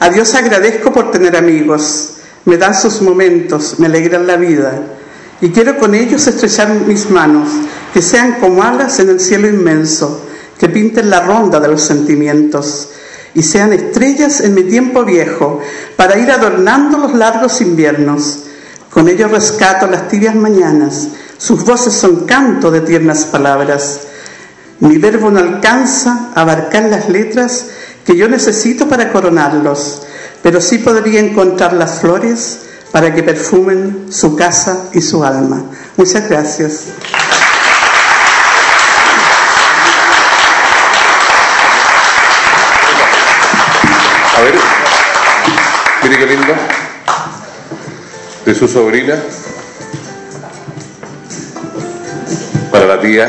A 0.00 0.10
Dios 0.10 0.34
agradezco 0.34 0.92
por 0.92 1.10
tener 1.10 1.36
amigos 1.36 2.18
me 2.48 2.56
dan 2.56 2.74
sus 2.74 3.02
momentos, 3.02 3.78
me 3.78 3.86
alegran 3.86 4.26
la 4.26 4.36
vida. 4.36 4.80
Y 5.42 5.50
quiero 5.50 5.76
con 5.76 5.94
ellos 5.94 6.26
estrechar 6.26 6.70
mis 6.86 7.10
manos, 7.10 7.46
que 7.92 8.00
sean 8.00 8.40
como 8.40 8.62
alas 8.62 8.98
en 9.00 9.10
el 9.10 9.20
cielo 9.20 9.48
inmenso, 9.48 10.26
que 10.58 10.70
pinten 10.70 11.10
la 11.10 11.20
ronda 11.20 11.60
de 11.60 11.68
los 11.68 11.82
sentimientos 11.82 12.88
y 13.34 13.42
sean 13.42 13.74
estrellas 13.74 14.40
en 14.40 14.54
mi 14.54 14.62
tiempo 14.62 15.04
viejo, 15.04 15.60
para 15.96 16.18
ir 16.18 16.30
adornando 16.30 16.96
los 16.96 17.14
largos 17.14 17.60
inviernos. 17.60 18.44
Con 18.98 19.08
ellos 19.08 19.30
rescato 19.30 19.86
las 19.86 20.08
tibias 20.08 20.34
mañanas, 20.34 21.10
sus 21.38 21.64
voces 21.64 21.94
son 21.94 22.26
canto 22.26 22.72
de 22.72 22.80
tiernas 22.80 23.26
palabras. 23.26 24.00
Mi 24.80 24.98
verbo 24.98 25.30
no 25.30 25.38
alcanza 25.38 26.30
a 26.34 26.40
abarcar 26.40 26.82
las 26.86 27.08
letras 27.08 27.66
que 28.04 28.16
yo 28.16 28.28
necesito 28.28 28.88
para 28.88 29.12
coronarlos, 29.12 30.02
pero 30.42 30.60
sí 30.60 30.78
podría 30.78 31.20
encontrar 31.20 31.74
las 31.74 32.00
flores 32.00 32.58
para 32.90 33.14
que 33.14 33.22
perfumen 33.22 34.06
su 34.10 34.34
casa 34.34 34.88
y 34.92 35.00
su 35.00 35.22
alma. 35.22 35.62
Muchas 35.96 36.28
gracias. 36.28 36.86
A 44.36 44.40
ver, 44.40 44.54
mire 46.02 46.18
qué 46.18 46.26
lindo. 46.26 46.77
De 48.44 48.54
su 48.54 48.66
sobrina. 48.66 49.16
Para 52.72 52.86
la 52.86 53.00
tía. 53.00 53.26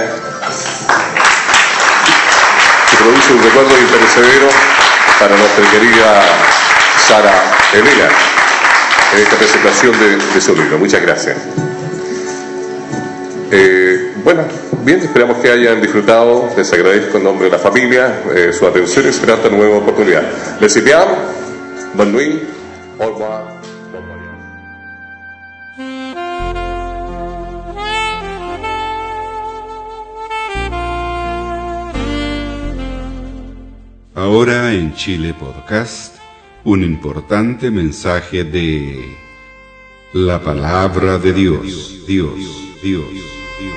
Que 2.90 2.98
produce 2.98 3.34
un 3.34 3.44
recuerdo 3.44 3.80
imperecedero 3.80 4.48
para 5.20 5.36
nuestra 5.36 5.70
querida 5.72 6.24
Sara 7.08 7.44
Elena 7.74 8.10
en 9.14 9.20
esta 9.20 9.36
presentación 9.36 10.00
de, 10.00 10.18
de 10.18 10.42
su 10.42 10.56
libro. 10.56 10.78
Muchas 10.78 11.02
gracias. 11.02 11.36
Eh, 13.52 14.14
bueno, 14.24 14.44
bien, 14.84 15.00
esperamos 15.00 15.38
que 15.40 15.52
hayan 15.52 15.82
disfrutado. 15.82 16.50
Les 16.56 16.72
agradezco 16.72 17.18
en 17.18 17.24
nombre 17.24 17.46
de 17.46 17.52
la 17.52 17.60
familia 17.60 18.22
eh, 18.34 18.54
su 18.58 18.68
atención 18.68 19.06
y 19.06 19.10
esperar 19.10 19.38
esta 19.38 19.50
nueva 19.50 19.78
oportunidad. 19.78 20.24
Les 20.60 20.76
enviamos. 20.76 21.18
Bonne 21.96 22.12
nuit. 22.12 22.44
Au 23.00 23.08
revoir. 23.08 23.59
Ahora 34.32 34.72
en 34.76 34.94
Chile 34.94 35.34
Podcast, 35.34 36.18
un 36.64 36.84
importante 36.84 37.72
mensaje 37.72 38.44
de 38.44 39.18
la 40.14 40.40
palabra 40.40 41.18
de 41.18 41.34
Dios, 41.34 42.06
Dios, 42.06 42.36
Dios, 42.84 43.06
Dios. 43.10 43.74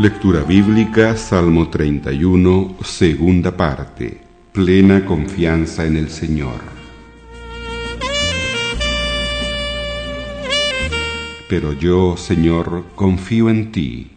Lectura 0.00 0.42
bíblica, 0.42 1.16
Salmo 1.16 1.68
31, 1.68 2.76
segunda 2.82 3.56
parte. 3.56 4.20
Plena 4.52 5.06
confianza 5.06 5.86
en 5.86 5.96
el 5.96 6.10
Señor. 6.10 6.79
Pero 11.50 11.72
yo, 11.72 12.16
Señor, 12.16 12.84
confío 12.94 13.50
en 13.50 13.72
ti. 13.72 14.12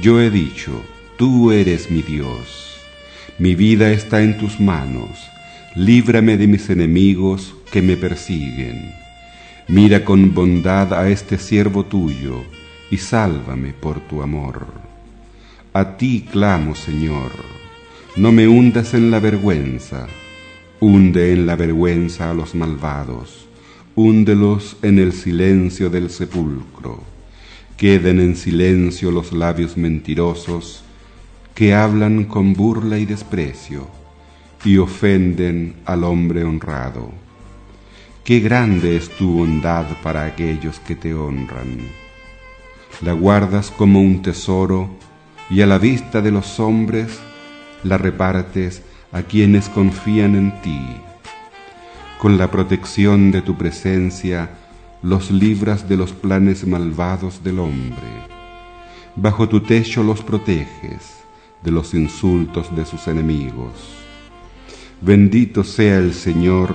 Yo 0.00 0.20
he 0.20 0.30
dicho, 0.30 0.70
tú 1.16 1.50
eres 1.50 1.90
mi 1.90 2.00
Dios. 2.00 2.76
Mi 3.40 3.56
vida 3.56 3.90
está 3.90 4.22
en 4.22 4.38
tus 4.38 4.60
manos. 4.60 5.18
Líbrame 5.74 6.36
de 6.36 6.46
mis 6.46 6.70
enemigos 6.70 7.56
que 7.72 7.82
me 7.82 7.96
persiguen. 7.96 8.94
Mira 9.66 10.04
con 10.04 10.32
bondad 10.32 10.94
a 10.94 11.08
este 11.08 11.38
siervo 11.38 11.86
tuyo 11.86 12.44
y 12.88 12.98
sálvame 12.98 13.72
por 13.72 13.98
tu 14.06 14.22
amor. 14.22 14.64
A 15.72 15.96
ti 15.96 16.24
clamo, 16.30 16.76
Señor. 16.76 17.32
No 18.14 18.30
me 18.30 18.46
hundas 18.46 18.94
en 18.94 19.10
la 19.10 19.18
vergüenza. 19.18 20.06
Hunde 20.78 21.32
en 21.32 21.46
la 21.46 21.56
vergüenza 21.56 22.30
a 22.30 22.34
los 22.34 22.54
malvados 22.54 23.43
húndelos 23.96 24.76
en 24.82 24.98
el 24.98 25.12
silencio 25.12 25.88
del 25.88 26.10
sepulcro. 26.10 27.00
Queden 27.76 28.18
en 28.18 28.34
silencio 28.34 29.10
los 29.10 29.32
labios 29.32 29.76
mentirosos 29.76 30.82
que 31.54 31.74
hablan 31.74 32.24
con 32.24 32.54
burla 32.54 32.98
y 32.98 33.04
desprecio 33.04 33.88
y 34.64 34.78
ofenden 34.78 35.76
al 35.84 36.02
hombre 36.02 36.42
honrado. 36.42 37.12
Qué 38.24 38.40
grande 38.40 38.96
es 38.96 39.10
tu 39.10 39.30
bondad 39.32 39.86
para 40.02 40.24
aquellos 40.24 40.80
que 40.80 40.96
te 40.96 41.14
honran. 41.14 41.78
La 43.00 43.12
guardas 43.12 43.70
como 43.70 44.00
un 44.00 44.22
tesoro 44.22 44.88
y 45.50 45.60
a 45.60 45.66
la 45.66 45.78
vista 45.78 46.20
de 46.20 46.32
los 46.32 46.58
hombres 46.58 47.20
la 47.84 47.98
repartes 47.98 48.82
a 49.12 49.22
quienes 49.22 49.68
confían 49.68 50.34
en 50.34 50.62
ti 50.62 50.80
con 52.24 52.38
la 52.38 52.50
protección 52.50 53.30
de 53.30 53.42
tu 53.42 53.54
presencia, 53.58 54.48
los 55.02 55.30
libras 55.30 55.90
de 55.90 55.98
los 55.98 56.14
planes 56.14 56.66
malvados 56.66 57.44
del 57.44 57.58
hombre. 57.58 58.08
Bajo 59.14 59.46
tu 59.46 59.60
techo 59.60 60.02
los 60.02 60.22
proteges 60.22 61.18
de 61.62 61.70
los 61.70 61.92
insultos 61.92 62.74
de 62.74 62.86
sus 62.86 63.08
enemigos. 63.08 63.74
Bendito 65.02 65.64
sea 65.64 65.98
el 65.98 66.14
Señor, 66.14 66.74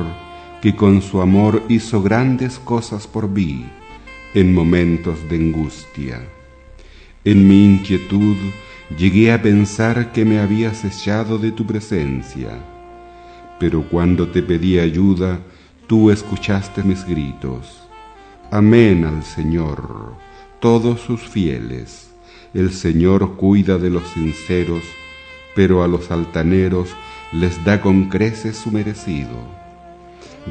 que 0.62 0.76
con 0.76 1.02
su 1.02 1.20
amor 1.20 1.64
hizo 1.68 2.04
grandes 2.04 2.60
cosas 2.60 3.08
por 3.08 3.28
mí 3.28 3.66
en 4.36 4.54
momentos 4.54 5.18
de 5.32 5.36
angustia. 5.36 6.22
En 7.26 7.48
mi 7.48 7.66
inquietud 7.66 8.38
llegué 8.96 9.32
a 9.32 9.42
pensar 9.42 10.12
que 10.12 10.26
me 10.26 10.38
habías 10.38 10.86
echado 10.86 11.40
de 11.40 11.52
tu 11.52 11.66
presencia 11.66 12.52
pero 13.60 13.84
cuando 13.84 14.30
te 14.30 14.42
pedí 14.42 14.80
ayuda, 14.80 15.40
tú 15.88 16.12
escuchaste 16.12 16.84
mis 16.84 17.06
gritos. 17.06 17.84
Amén 18.52 19.06
al 19.06 19.24
Señor, 19.24 20.14
todos 20.60 21.02
sus 21.02 21.22
fieles. 21.22 22.12
El 22.54 22.72
Señor 22.72 23.36
cuida 23.36 23.78
de 23.78 23.90
los 23.90 24.08
sinceros, 24.10 24.84
pero 25.56 25.84
a 25.84 25.88
los 25.88 26.10
altaneros 26.10 26.90
les 27.32 27.64
da 27.64 27.82
con 27.82 28.06
creces 28.06 28.58
su 28.58 28.72
merecido. 28.72 29.38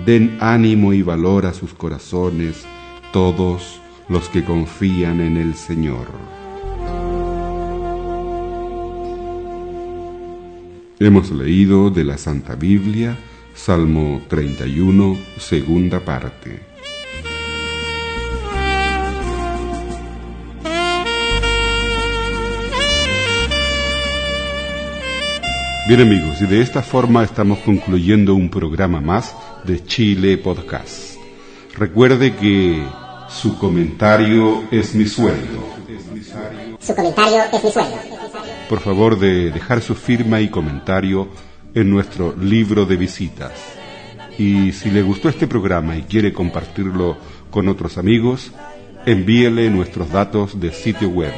Den 0.06 0.36
ánimo 0.40 0.92
y 0.92 1.02
valor 1.02 1.46
a 1.46 1.52
sus 1.52 1.74
corazones 1.74 2.64
todos 3.12 3.80
los 4.08 4.28
que 4.28 4.44
confían 4.44 5.20
en 5.20 5.36
el 5.36 5.54
Señor. 5.54 6.37
Hemos 11.00 11.30
leído 11.30 11.90
de 11.90 12.02
la 12.02 12.18
Santa 12.18 12.56
Biblia, 12.56 13.16
Salmo 13.54 14.20
31, 14.26 15.16
segunda 15.38 16.00
parte. 16.00 16.58
Bien 25.86 26.00
amigos, 26.00 26.42
y 26.42 26.46
de 26.46 26.60
esta 26.62 26.82
forma 26.82 27.22
estamos 27.22 27.60
concluyendo 27.60 28.34
un 28.34 28.50
programa 28.50 29.00
más 29.00 29.36
de 29.62 29.84
Chile 29.84 30.36
Podcast. 30.36 31.14
Recuerde 31.76 32.34
que 32.34 32.82
su 33.28 33.56
comentario 33.56 34.64
es 34.72 34.96
mi 34.96 35.06
sueldo. 35.06 35.64
Su 36.80 36.92
comentario 36.96 37.42
es 37.52 37.62
mi 37.62 37.70
sueldo. 37.70 38.17
Por 38.68 38.80
favor 38.80 39.18
de 39.18 39.50
dejar 39.50 39.80
su 39.80 39.94
firma 39.94 40.40
y 40.40 40.48
comentario 40.48 41.28
en 41.74 41.90
nuestro 41.90 42.34
libro 42.36 42.84
de 42.84 42.96
visitas. 42.96 43.52
Y 44.38 44.72
si 44.72 44.90
le 44.90 45.02
gustó 45.02 45.28
este 45.28 45.46
programa 45.46 45.96
y 45.96 46.02
quiere 46.02 46.32
compartirlo 46.32 47.16
con 47.50 47.68
otros 47.68 47.98
amigos, 47.98 48.50
envíele 49.06 49.70
nuestros 49.70 50.10
datos 50.10 50.58
de 50.60 50.72
sitio 50.72 51.08
web 51.08 51.32